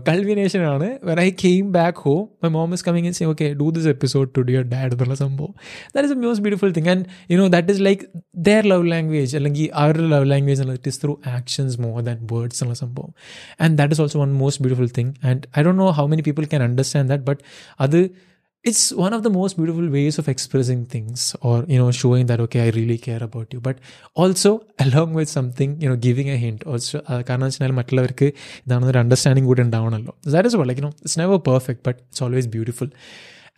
കൾവിനേഷൻ 0.08 0.62
ആണ്. 0.62 1.00
When 1.04 1.20
I 1.20 1.30
came 1.30 1.72
back 1.72 1.98
home 1.98 2.30
my 2.44 2.50
mom 2.50 2.74
is 2.74 2.86
coming 2.86 3.12
say 3.12 3.26
okay 3.26 3.54
do 3.54 3.70
this 3.70 3.88
episode 3.88 4.30
to 4.38 4.42
dear 4.42 4.64
dad 4.64 4.92
എന്നുള്ള 4.92 5.16
സംഭവം. 5.16 5.54
That 5.96 6.10
is 6.10 6.18
a 6.18 6.22
most 6.22 6.44
beautiful 6.44 6.72
thing 6.72 6.88
and 6.88 7.06
you 7.32 7.38
know 7.38 7.48
that 7.48 7.72
is 7.72 7.86
like 7.86 8.02
their 8.36 8.64
love 8.66 8.92
language 8.92 9.36
അല്ലെങ്കിൽ 9.36 9.70
അവരുടെ 9.74 10.08
love 10.08 10.32
language 10.32 10.62
എന്നുള്ളത് 10.62 10.80
it 10.80 10.88
is 10.88 11.04
through 11.04 11.22
actions 11.28 11.82
more 11.82 12.02
than 12.02 12.28
words 12.32 12.64
എന്നുള്ള 12.64 12.80
സംഭവം. 12.80 13.14
And 13.62 13.78
that 13.78 13.94
is 13.94 14.02
also 14.02 14.20
one 14.20 14.34
most 14.34 14.64
beautiful 14.64 14.90
thing 14.98 15.14
and 15.24 15.60
I 15.60 15.64
don't 15.64 15.82
know 15.82 15.90
how 15.90 16.08
many 16.08 16.22
people 16.22 16.46
can 16.46 16.64
understand 16.64 17.10
that 17.10 17.24
but 17.24 17.44
അത് 17.80 18.29
it's 18.65 18.93
one 18.95 19.13
of 19.13 19.23
the 19.23 19.31
most 19.31 19.57
beautiful 19.59 19.87
ways 19.89 20.19
of 20.19 20.27
expressing 20.27 20.87
things 20.87 21.37
or 21.43 21.57
you 21.73 21.79
know 21.81 21.91
showing 21.91 22.25
that 22.27 22.41
okay 22.41 22.61
i 22.67 22.71
really 22.71 22.97
care 22.99 23.23
about 23.23 23.53
you 23.55 23.61
but 23.61 23.77
also 24.15 24.51
along 24.79 25.11
with 25.13 25.29
something 25.29 25.71
you 25.83 25.89
know 25.91 25.97
giving 26.07 26.29
a 26.37 26.39
hint 26.45 26.61
also 26.73 26.99
കാരണം 27.29 27.47
വെച്ചാൽ 27.47 27.75
മറ്റുള്ളവർക്ക് 27.81 28.29
ഇതാണെന്നൊരു 28.67 28.99
understanding 28.99 29.49
കൂടി 29.51 29.63
ഉണ്ടാവണമല്ലോ 29.63 30.15
that 30.35 30.49
is 30.51 30.69
like 30.71 30.81
you 30.83 30.87
know 30.87 30.93
it's 31.01 31.19
never 31.19 31.39
perfect 31.51 31.83
but 31.89 31.99
it's 32.03 32.23
always 32.27 32.49
beautiful 32.55 32.89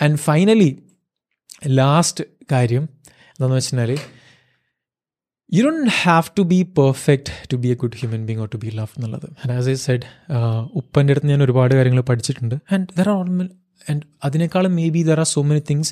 and 0.01 0.18
finally 0.29 0.70
last 1.81 2.25
കാര്യം 2.53 2.85
എന്താണെന്ന് 3.31 3.61
വെച്ചാൽ 3.61 3.92
you 5.53 5.62
don't 5.66 5.90
have 6.03 6.27
to 6.38 6.42
be 6.55 6.61
perfect 6.81 7.33
to 7.53 7.59
be 7.64 7.68
a 7.68 7.77
good 7.85 7.99
human 8.01 8.25
being 8.31 8.40
or 8.40 8.49
to 8.55 8.61
be 8.64 8.70
love 8.81 8.92
എന്നുള്ളത് 8.96 9.29
and 9.42 9.53
as 9.59 9.68
I 9.68 9.77
said 9.87 10.07
ഉപ്പൻ്റെ 10.75 11.12
അടുത്ത് 11.14 11.27
ഞാൻ 11.27 11.42
ഒരുപാട് 11.42 11.75
കാര്യങ്ങൾ 11.75 12.03
പഠിച്ചിട്ടുണ്ട് 12.03 12.57
and 12.72 12.87
there 12.99 13.09
are 13.09 13.25
and 13.89 14.04
അതിനേക്കാളും 14.24 14.76
maybe 14.89 15.04
there 15.04 15.20
are 15.20 15.28
so 15.28 15.41
many 15.41 15.63
things 15.70 15.91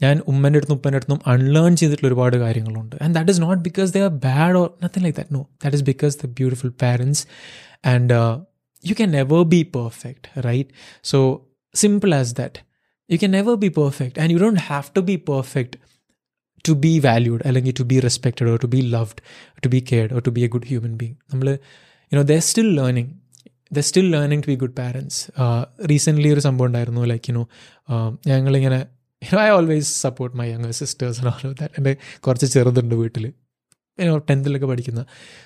ഞാൻ 0.00 0.16
ഉമ്മന്റെ 0.26 0.58
അടുത്തും 0.58 0.74
ഉപ്പന്റെ 0.74 0.98
അടുത്തും 0.98 1.20
അൺലേൺ 1.26 1.76
ചെയ്തിട്ടുള്ള 1.76 2.08
ഒരുപാട് 2.08 2.36
കാര്യങ്ങളുണ്ട്. 2.36 2.96
And 3.02 3.14
that 3.14 3.30
is 3.30 3.40
not 3.40 3.62
because 3.62 3.92
they 3.92 4.00
are 4.00 4.12
bad 4.24 4.56
or 4.56 4.68
nothing 4.82 5.04
like 5.04 5.18
that 5.18 5.34
no 5.34 5.42
that 5.62 5.76
is 5.76 5.82
because 5.82 6.16
the 6.22 6.28
beautiful 6.38 6.72
parents 6.82 7.22
and 7.84 8.18
you 8.84 8.94
can 8.94 9.10
never 9.10 9.42
be 9.54 9.62
perfect 9.76 10.42
right 10.44 10.70
so 11.04 11.18
simple 11.74 12.14
as 12.14 12.34
that 12.34 12.60
you 13.10 13.18
can 13.18 13.30
never 13.30 13.54
be 13.56 13.68
perfect 13.76 14.18
and 14.20 14.32
you 14.32 14.38
don't 14.38 14.60
have 14.66 14.84
to 14.96 15.00
be 15.02 15.16
perfect 15.28 15.78
to 16.64 16.72
be 16.80 16.98
valued 16.98 17.42
അല്ലെങ്കിൽ 17.46 17.72
to 17.72 17.82
be 17.82 17.98
respected 18.00 18.48
or 18.48 18.58
to 18.58 18.66
be 18.66 18.80
loved 18.90 19.20
to 19.64 19.68
be 19.68 19.80
cared 19.90 20.12
or 20.14 20.20
to 20.20 20.30
be 20.30 20.40
a 20.40 20.48
good 20.48 20.66
human 20.66 20.96
being 20.96 21.16
നമ്മൾ 21.32 21.48
you know 22.12 22.22
the 22.22 22.36
still 22.48 22.68
learning 22.74 23.10
the 23.72 23.82
still 23.88 24.08
learning 24.16 24.42
to 24.44 24.50
be 24.52 24.56
good 24.62 24.76
parents 24.80 25.18
recently 25.90 26.30
ഒരു 26.34 26.42
സംഭവം 26.46 26.66
ഉണ്ടായിരുന്നു 26.70 27.04
like 27.12 27.30
you know 27.30 27.44
ഞങ്ങളിങ്ങനെ 28.30 28.80
I 29.46 29.48
always 29.58 29.90
support 30.04 30.34
my 30.40 30.46
younger 30.50 30.72
sisters 30.80 31.20
all 31.30 31.54
that 31.60 31.72
എന്റെ 31.78 31.92
കുറച്ച് 32.26 32.46
ചെറുതുണ്ട് 32.54 32.94
വീട്ടിൽ 33.02 33.24
you know 33.98 34.14
ടെൻത്തിലൊക്കെ 34.28 34.68
പഠിക്കുന്ന. 34.70 35.00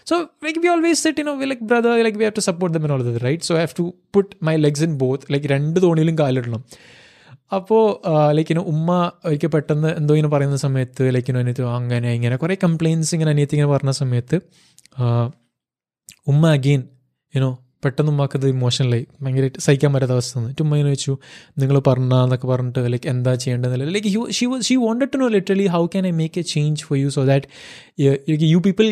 So 0.09 0.15
like 0.47 0.61
we 0.65 0.69
always 0.75 1.01
said 1.07 1.21
you know 1.23 1.33
like 1.51 1.65
brother 1.71 1.95
like 2.07 2.19
we 2.21 2.25
have 2.25 2.37
to 2.37 2.45
support 2.51 2.73
them 2.77 2.93
all 2.97 3.03
the 3.09 3.23
right 3.29 3.47
so 3.49 3.55
have 3.61 3.75
to 3.81 3.85
put 4.15 4.31
my 4.49 4.55
legs 4.67 4.85
in 4.89 4.93
both 5.03 5.33
like 5.33 5.49
രണ്ട് 5.55 5.79
തോണിയിലും 5.85 6.17
കാലിടണം. 6.23 6.62
അപ്പോൾ 7.57 7.83
like 8.37 8.53
ഇനോ 8.55 8.62
ഉമ്മ 8.73 8.91
ഒരിക്കൽ 9.25 9.51
പെട്ടെന്ന് 9.55 9.91
എന്തോ 9.99 10.15
ഇങ്ങനെ 10.15 10.31
പറയുന്ന 10.35 10.57
സമയത്ത് 10.67 11.05
ലൈക്ക് 11.15 11.31
ഇനോ 11.31 11.41
അനിയത്തി 11.41 11.65
അങ്ങനെ 11.81 12.11
ഇങ്ങനെ 12.19 12.37
കുറേ 12.45 12.55
കംപ്ലയിൻസ് 12.65 13.12
ഇങ്ങനെ 13.17 13.31
അനിയത്തി 13.35 13.57
ഇങ്ങനെ 13.57 13.71
പറഞ്ഞ 13.75 13.91
സമയത്ത് 14.03 14.37
ഉമ്മ 16.33 16.47
അഗെയിൻ 16.57 16.83
യുനോ 17.35 17.51
പെട്ടെന്ന് 17.87 18.12
ഉമ്മാക്കത് 18.14 18.46
ഇമോഷണലായി 18.55 19.05
ഭയങ്കരമായിട്ട് 19.22 19.62
സഹിക്കാൻ 19.66 19.90
പറ്റാത്ത 19.96 20.14
അവസ്ഥ 20.18 20.38
വന്നു 20.38 20.62
ഉമ്മ 20.66 20.77
ഇങ്ങനെ 20.79 20.92
വെച്ചു 20.96 21.14
നിങ്ങൾ 21.62 21.79
പറഞ്ഞാന്നൊക്കെ 21.88 22.49
പറഞ്ഞിട്ട് 22.53 22.92
ലൈക്ക് 22.94 23.11
എന്താ 23.14 23.35
ചെയ്യേണ്ടതെന്ന് 23.42 23.92
like 23.96 24.12
you 24.16 24.22
she 24.38 24.46
she 24.68 24.77
wanted 24.87 25.12
to 25.14 25.20
know 25.25 25.29
literally 25.37 25.68
how 25.77 25.83
can 25.94 26.07
I 26.12 26.14
make 26.22 26.38
a 26.44 26.46
change 26.55 26.85
for 26.88 26.99
you 27.05 27.11
so 27.18 27.25
that 27.33 27.46
you 28.55 28.61
people 28.68 28.88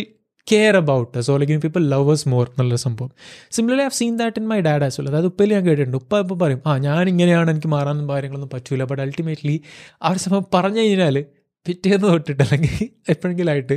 care 0.46 0.74
about 0.80 1.20
so 1.26 1.34
like 1.40 1.54
you 1.56 1.60
people 1.64 1.82
lovers 1.92 2.26
more 2.32 2.44
എന്നുള്ള 2.52 2.78
സംഭവം. 2.86 3.10
Similarly 3.56 3.84
have 3.86 3.96
seen 4.00 4.14
that 4.22 4.40
in 4.40 4.46
my 4.50 4.58
dad 4.66 4.84
as 4.86 4.96
well 5.00 5.08
അതായത് 5.10 5.28
ഉപ്പയിൽ 5.30 5.52
ഞാൻ 5.56 5.62
കേട്ടിട്ടുണ്ട്. 5.68 5.98
ഉപ്പ 6.02 6.18
ഇപ്പോൾ 6.24 6.38
പറയും 6.42 6.60
ആ 6.70 6.74
ഞാൻ 6.86 7.04
ഇങ്ങനെയാണ് 7.12 7.48
എനിക്ക് 7.54 7.70
മാറാനും 7.76 8.08
കാര്യങ്ങളൊന്നും 8.12 8.50
പറ്റൂല. 8.56 8.82
ബട്ട് 8.90 9.02
അൾട്ടിമേറ്റ്ലി 9.04 9.56
ആ 10.04 10.10
ഒരു 10.14 10.22
സംഭവം 10.24 10.46
പറഞ്ഞു 10.56 10.82
കഴിഞ്ഞാൽ 10.84 11.18
പിറ്റേന്ന് 11.66 12.06
തൊട്ടിട്ട് 12.14 12.42
അല്ലെങ്കിൽ 12.46 12.74
എപ്പോഴെങ്കിലായിട്ട് 13.14 13.76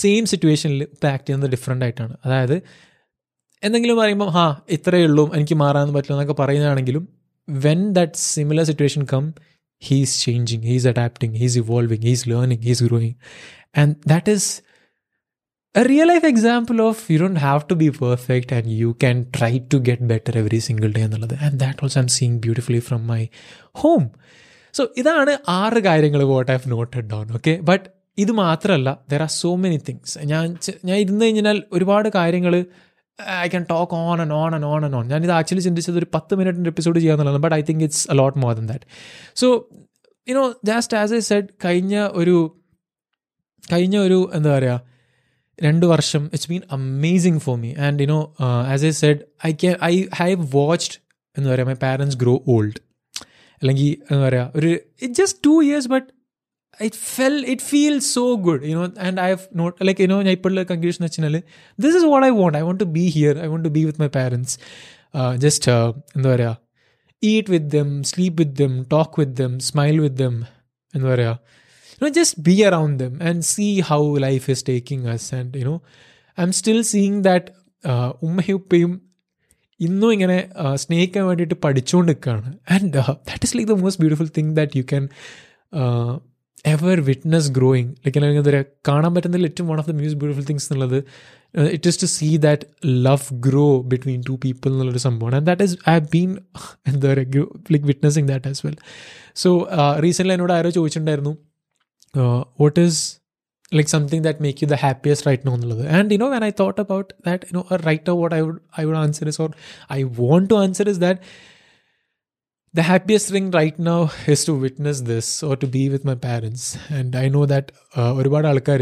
സെയിം 0.00 0.24
സിറ്റുവേഷനിൽ 0.32 0.82
ഇപ്പം 0.94 1.08
ആക്ട് 1.12 1.24
ചെയ്യുന്നത് 1.26 1.52
ഡിഫറെന്റ് 1.54 1.84
ആയിട്ടാണ്. 1.86 2.14
അതായത് 2.26 2.56
എന്തെങ്കിലും 3.62 3.96
പറയുമ്പോൾ 3.96 4.30
ഹാ 4.30 4.46
ഇത്രയേ 4.70 5.04
ഉള്ളൂ 5.04 5.24
എനിക്ക് 5.34 5.56
മാറാൻ 5.56 5.92
പറ്റില്ല 5.94 6.16
എന്നൊക്കെ 6.16 6.36
പറയുന്നതാണെങ്കിലും 6.40 7.04
when 7.48 7.80
that 7.92 8.18
similar 8.26 8.64
situation 8.64 9.02
come 9.12 9.24
he's 9.82 10.16
changing 10.24 10.66
he's 10.70 10.88
adapting 10.88 11.36
he's 11.38 11.58
evolving 11.58 12.04
he's 12.08 12.28
learning 12.28 12.64
he's 12.66 12.84
growing 12.84 13.16
and 13.76 13.94
that 14.08 14.32
is 14.32 14.50
a 15.74 15.82
real 15.84 16.08
life 16.08 16.26
example 16.26 16.78
of 16.82 17.02
you 17.12 17.18
don't 17.18 17.40
have 17.40 17.62
to 17.70 17.74
be 17.74 17.88
perfect 18.00 18.52
and 18.54 18.72
you 18.80 18.88
can 19.02 19.18
try 19.36 19.52
to 19.72 19.78
get 19.86 20.06
better 20.10 20.34
every 20.38 20.60
single 20.66 20.90
day 20.92 21.02
എന്നുള്ളത്. 21.02 21.34
And 21.44 21.58
that 21.60 21.80
also 21.84 21.98
I'm 22.00 22.08
seeing 22.16 22.38
beautifully 22.38 22.82
from 22.88 23.02
my 23.06 23.22
home 23.76 24.02
so 24.74 24.84
ഇതാണ് 24.96 25.32
ആറ് 25.54 25.80
കാര്യങ്ങൾ 25.84 26.22
what 26.30 26.50
have 26.52 26.70
noted 26.70 27.08
down 27.10 27.26
okay 27.34 27.54
but 27.62 27.86
ഇത് 28.18 28.32
മാത്രമല്ല 28.40 28.90
there 29.10 29.22
are 29.22 29.32
so 29.36 29.50
many 29.56 29.78
things 29.88 30.14
ഞാൻ 30.26 30.46
ഞാൻ 30.84 30.96
ഇരുന്ന് 30.98 31.24
കഴിഞ്ഞാൽ 31.24 31.58
ഒരുപാട് 31.72 32.08
കാര്യങ്ങൾ 32.14 32.54
I 33.40 33.48
can 33.48 33.66
talk 33.70 33.94
on 33.94 34.20
and 34.20 34.32
on 34.32 34.54
and 34.54 34.66
on 34.66 34.84
and 34.84 34.96
on 34.96 35.08
ഞാനിത് 35.08 35.30
ആക്ച്വലി 35.30 35.60
ചിന്തിച്ചത് 35.60 35.98
ഒരു 35.98 36.06
പത്ത് 36.14 36.34
മിനിറ്റിന്റെ 36.34 36.70
episode 36.70 36.98
ചെയ്യാന്നുള്ളതാണ് 36.98 37.42
but 37.42 37.56
I 37.56 37.62
think 37.62 37.84
it's 37.84 38.10
a 38.10 38.14
lot 38.14 38.38
more 38.38 38.54
than 38.54 38.66
that 38.66 38.84
so 39.34 39.68
you know 40.28 40.60
just 40.64 40.96
as 40.96 41.12
I 41.12 41.18
said 41.18 41.44
കഴിഞ്ഞ 41.64 42.08
ഒരു 42.12 42.58
കഴിഞ്ഞ 43.72 43.98
ഒരു 43.98 44.30
എന്താ 44.34 44.58
പറയുക 44.58 44.80
രണ്ട് 45.62 45.86
വർഷം 45.86 46.24
it's 46.24 46.50
been 46.50 46.60
amazing 46.72 47.38
for 47.38 47.56
me 47.56 47.74
and 47.74 48.02
you know 48.02 48.34
as 48.40 48.84
I 48.84 48.90
said 48.90 49.18
I 49.46 49.52
can 49.52 49.74
I 49.84 50.04
have 50.14 50.56
watched 50.56 51.02
എന്താ 51.38 51.54
പറയുക 51.54 51.66
മൈ 51.66 51.74
പാരൻസ് 51.74 52.16
ഗ്രോ 52.16 52.42
ഓൾഡ് 52.48 52.80
അല്ലെങ്കിൽ 53.62 54.14
എന്താ 54.14 54.28
പറയുക 54.28 54.52
ഒരു 54.56 54.78
it 55.02 55.14
just 55.14 55.38
two 55.46 55.64
years 55.64 55.88
but 55.88 56.21
it 56.80 56.98
fell 57.08 57.36
it 57.52 57.62
feel 57.62 57.96
so 58.08 58.24
good 58.46 58.62
you know 58.70 58.84
and 59.06 59.20
I 59.20 59.28
have 59.30 59.46
not 59.54 59.86
like 59.86 60.02
you know 60.02 60.18
ഞാൻ 60.22 60.32
ഇപ്പോഴുള്ള 60.32 60.64
conclusion 60.72 61.02
വെച്ചാൽ 61.04 61.38
this 61.78 61.94
is 61.96 62.08
what 62.12 62.26
I 62.26 62.32
want 62.40 62.58
I 62.58 62.62
want 62.62 62.82
to 62.84 62.88
be 62.98 63.06
here 63.16 63.36
I 63.44 63.48
want 63.52 63.66
to 63.68 63.74
be 63.78 63.84
with 63.84 64.02
my 64.02 64.10
parents 64.18 64.54
just 65.36 65.72
എന്താ 66.16 66.28
പറയുക 66.28 66.54
eat 67.22 67.50
with 67.50 67.70
them 67.78 67.90
sleep 68.02 68.38
with 68.42 68.56
them 68.62 68.74
talk 68.94 69.20
with 69.20 69.36
them 69.42 69.52
smile 69.70 69.96
with 70.00 70.20
them 70.24 70.36
എന്താ 70.94 71.08
പറയുക 71.08 71.34
you 71.92 72.08
know 72.08 72.12
just 72.12 72.42
be 72.42 72.64
around 72.64 72.98
them 72.98 73.18
and 73.20 73.44
see 73.44 73.80
how 73.80 74.00
life 74.18 74.48
is 74.48 74.62
taking 74.64 75.06
us. 75.06 75.32
And 75.32 75.54
you 75.54 75.64
know 75.64 75.82
i'm 76.38 76.52
still 76.52 76.82
seeing 76.84 77.16
that 77.22 77.44
uh, 77.84 78.08
ഉമ്മയും 78.26 78.56
ഉപ്പയും 78.56 78.92
ഇന്നും 79.80 80.10
ഇങ്ങനെ 80.14 80.38
uh, 80.62 80.74
സ്നേഹിക്കാൻ 80.76 81.22
വേണ്ടിയിട്ട് 81.28 81.56
പഠിച്ചുകൊണ്ട് 81.64 82.08
നിൽക്കുകയാണ് 82.10 82.50
and 82.74 82.90
that 82.96 83.44
is 83.44 83.54
like 83.56 83.70
the 83.70 83.76
most 83.80 84.00
beautiful 84.02 84.28
thing 84.38 84.52
that 84.58 84.76
you 84.76 84.84
can 84.84 85.06
ever 86.64 87.00
witness 87.00 87.50
growing 87.50 87.90
like 88.04 88.18
അല്ലെങ്കിൽ 88.18 88.40
എന്താ 88.42 88.50
പറയുക 88.50 88.66
കാണാൻ 88.88 89.14
പറ്റുന്നതിൽ 89.14 89.46
ഏറ്റവും 89.46 89.68
one 89.68 89.78
of 89.82 89.88
the 89.90 89.94
most 90.00 90.18
beautiful 90.20 90.46
things 90.50 90.66
എന്നുള്ളത് 90.72 90.98
it 91.76 91.88
is 91.88 92.02
to 92.02 92.08
see 92.16 92.28
that 92.46 92.66
love 93.08 93.34
grow 93.48 93.66
between 93.92 94.20
two 94.28 94.32
people 94.44 94.70
എന്നുള്ളൊരു 94.72 95.02
സംഭവമാണ്. 95.08 95.36
And 95.36 95.46
that 95.50 95.62
is 95.68 95.76
I 95.88 95.94
have 95.98 96.08
been 96.16 96.30
എന്താ 96.92 97.08
പറയുക 97.12 97.46
like 97.74 97.86
witnessing 97.92 98.28
that 98.32 98.48
as 98.48 98.66
well 98.66 98.76
so 99.44 99.50
recently 100.06 100.36
എന്നോട് 100.36 100.54
ആരോ 100.58 100.70
ചോദിച്ചിട്ടുണ്ടായിരുന്നു 100.70 101.34
uh, 102.14 102.44
what 102.56 102.78
is 102.78 103.18
like 103.72 103.88
something 103.88 104.22
that 104.22 104.40
make 104.40 104.60
you 104.62 104.68
the 104.68 104.76
happiest 104.76 105.26
right 105.28 105.44
now 105.46 105.54
എന്നുള്ളത്. 105.56 105.84
And 105.98 106.12
you 106.12 106.18
know 106.22 106.30
when 106.34 106.44
i 106.48 106.52
thought 106.60 106.78
about 106.78 107.12
that 107.26 107.40
you 107.48 107.54
know 107.56 107.64
a 107.74 107.78
writer 107.84 108.14
what 108.14 108.32
i 108.38 108.42
would 108.42 108.58
i 108.80 108.84
would 108.86 108.98
answer 109.04 109.26
is 109.30 109.38
or 109.44 109.48
i 109.90 110.04
want 110.20 110.46
to 110.52 110.56
answer 110.64 110.84
is 110.92 110.98
that 111.04 111.18
the 112.73 112.83
happiest 112.83 113.27
thing 113.33 113.49
right 113.51 113.77
now 113.79 113.99
is 114.27 114.45
to 114.47 114.53
witness 114.65 115.01
this 115.01 115.27
or 115.41 115.55
to 115.55 115.67
be 115.75 115.83
with 115.89 116.03
my 116.09 116.15
parents 116.15 116.63
and 116.89 117.15
i 117.15 117.27
know 117.35 117.45
that 117.53 117.65
uh, 117.99 118.11
ഒരുപാട് 118.19 118.47
ആൾക്കാർ 118.51 118.81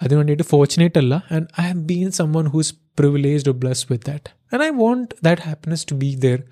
അതിന് 0.00 0.16
വേണ്ടിയിട്ട് 0.20 0.46
fortunate 0.52 0.98
അല്ല 1.02 1.14
and 1.34 1.46
I 1.60 1.64
have 1.68 1.82
been 1.92 2.08
someone 2.20 2.46
whose 2.54 2.72
privileged 3.00 3.50
or 3.52 3.56
blessed 3.62 3.86
with 3.92 4.02
that 4.10 4.24
and 4.52 4.60
i 4.66 4.70
want 4.82 5.08
that 5.26 5.40
happiness 5.48 5.82
to 5.90 5.94
be 6.04 6.10
there 6.24 6.42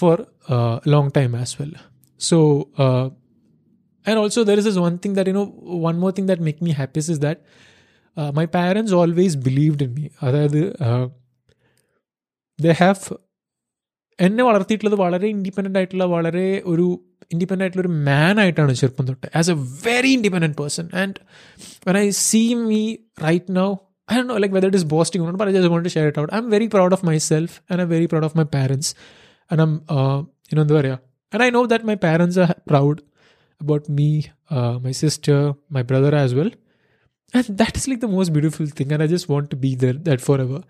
for 0.00 0.14
a 0.56 0.58
long 0.94 1.06
time 1.18 1.34
as 1.44 1.50
well 1.58 1.74
so 2.28 2.38
uh, 2.84 3.06
and 4.06 4.16
also 4.22 4.40
there 4.48 4.58
is 4.62 4.66
this 4.68 4.78
one 4.88 4.98
thing 5.02 5.14
that 5.18 5.26
you 5.30 5.36
know 5.38 5.46
one 5.88 5.98
more 6.02 6.12
thing 6.16 6.26
that 6.32 6.40
make 6.48 6.60
me 6.66 6.72
happiest 6.80 7.08
is 7.14 7.20
that 7.26 7.38
uh, 8.16 8.30
my 8.38 8.46
parents 8.58 8.92
always 9.02 9.34
believed 9.48 9.82
in 9.86 9.92
me 9.98 10.06
അതായത് 10.26 10.60
they 12.58 12.72
have 12.82 13.16
എന്നെ 14.26 14.42
വളർത്തിയിട്ടുള്ളത് 14.48 14.96
വളരെ 15.04 15.26
independent 15.36 15.78
ആയിട്ടുള്ള 15.78 16.04
വളരെ 16.16 16.46
ഒരു 16.72 16.86
independent 17.34 17.64
ആയിട്ടുള്ള 17.64 17.84
ഒരു 17.86 17.92
മാൻ 18.08 18.36
ആയിട്ടാണ് 18.42 18.74
ചെറുപ്പം 18.82 19.06
തൊട്ട് 19.10 19.28
as 19.40 19.50
a 19.54 19.58
very 19.86 20.12
independent 20.18 20.58
person 20.62 20.86
and 21.02 21.18
when 21.88 21.98
I 22.04 22.06
see 22.28 22.42
me 22.70 22.82
right 23.26 23.56
now 23.60 23.68
I 24.08 24.14
don't 24.16 24.28
know, 24.28 24.36
like 24.36 24.52
whether 24.52 24.68
it 24.68 24.74
is 24.74 24.84
boasting 24.84 25.20
or 25.22 25.26
not, 25.26 25.38
but 25.38 25.48
I 25.48 25.52
just 25.52 25.68
want 25.68 25.84
to 25.84 25.90
share 25.90 26.08
it 26.08 26.18
out. 26.20 26.28
I'm 26.32 26.48
very 26.48 26.68
proud 26.68 26.92
of 26.92 27.02
myself 27.02 27.60
and 27.68 27.80
I'm 27.82 27.88
very 27.88 28.06
proud 28.06 28.22
of 28.22 28.34
my 28.40 28.44
parents. 28.44 28.94
And 29.50 29.60
I'm, 29.60 29.82
uh, 29.88 30.22
you 30.50 30.56
know, 30.56 30.64
the 30.64 31.00
and 31.32 31.42
I 31.42 31.50
know 31.50 31.66
that 31.66 31.84
my 31.84 31.96
parents 31.96 32.36
are 32.36 32.54
proud 32.66 33.02
about 33.60 33.88
me, 33.88 34.30
uh, 34.50 34.78
my 34.78 34.92
sister, 34.92 35.54
my 35.68 35.82
brother 35.82 36.14
as 36.14 36.34
well. 36.34 36.50
And 37.34 37.44
that 37.58 37.76
is 37.76 37.88
like 37.88 38.00
the 38.00 38.08
most 38.08 38.32
beautiful 38.32 38.66
thing. 38.66 38.92
And 38.92 39.02
I 39.02 39.08
just 39.08 39.28
want 39.28 39.50
to 39.50 39.56
be 39.56 39.74
there, 39.74 39.94
that 39.94 40.20
forever. 40.20 40.62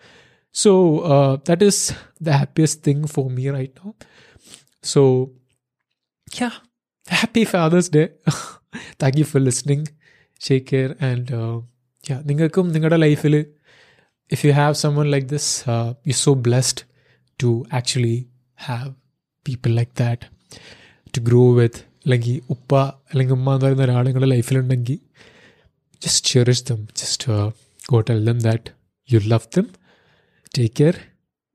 So 0.56 0.72
uh, 1.02 1.38
that 1.46 1.62
is 1.62 1.78
the 2.20 2.34
happiest 2.34 2.84
thing 2.84 3.08
for 3.08 3.30
me 3.30 3.50
right 3.50 3.74
now. 3.78 3.96
So, 4.84 5.32
yeah, 6.32 6.52
happy 7.08 7.46
Father's 7.46 7.90
Day. 7.90 8.10
Thank 9.00 9.18
you 9.18 9.26
for 9.26 9.40
listening. 9.40 9.88
Take 10.42 10.68
care. 10.68 10.96
And 11.02 11.32
uh, 11.32 11.58
yeah, 12.04 12.20
നിങ്ങൾക്കും 12.30 12.66
നിങ്ങളുടെ 12.76 12.98
ലൈഫിൽ 12.98 13.36
if 14.32 14.42
you 14.48 14.52
have 14.52 14.76
someone 14.84 15.08
like 15.14 15.28
this 15.28 15.50
you 16.10 16.16
so 16.26 16.32
blessed 16.48 16.84
to 17.40 17.50
actually 17.80 18.18
have 18.60 18.90
people 19.46 19.72
like 19.80 19.94
that 20.04 20.28
to 21.14 21.22
grow 21.30 21.44
with 21.60 21.82
അല്ലെങ്കിൽ 22.06 22.38
ഉപ്പ 22.56 22.72
അല്ലെങ്കിൽ 23.12 23.36
ഉമ്മ 23.40 23.50
എന്ന് 23.56 23.64
പറയുന്ന 23.66 23.86
ഒരാൾ 23.88 24.04
നിങ്ങളുടെ 24.10 24.30
ലൈഫിലുണ്ടെങ്കിൽ 24.36 25.00
just 26.02 26.30
cherish 26.34 26.66
them 26.72 26.82
just 27.02 27.38
go 27.92 28.00
tell 28.10 28.22
them 28.30 28.40
that 28.50 28.74
you 29.10 29.20
love 29.34 29.48
them 29.58 29.68
take 30.54 30.76
care. 30.76 30.96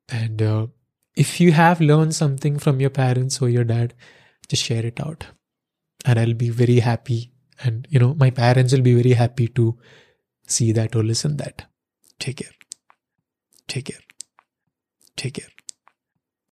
And 0.09 0.40
uh, 0.40 0.66
if 1.16 1.40
you 1.40 1.52
have 1.52 1.80
learned 1.80 2.14
something 2.14 2.59
from 2.59 2.80
your 2.80 2.90
parents 2.90 3.40
or 3.40 3.48
your 3.48 3.64
dad 3.64 3.94
just 4.48 4.64
share 4.64 4.85
it 4.85 5.00
out. 5.00 5.26
And 6.04 6.18
i'll 6.18 6.35
be 6.35 6.50
very 6.50 6.78
happy 6.78 7.32
and 7.64 7.87
you 7.90 7.98
know 7.98 8.14
my 8.14 8.30
parents 8.30 8.72
will 8.72 8.82
be 8.82 8.94
very 8.94 9.14
happy 9.14 9.48
to 9.48 9.76
see 10.46 10.72
that 10.72 10.94
or 10.94 11.02
listen 11.02 11.37
that. 11.38 11.66
Take 12.18 12.38
care. 12.38 12.52
Take 13.66 13.87
care. 13.87 14.00
Take 15.16 15.35
care. 15.35 15.56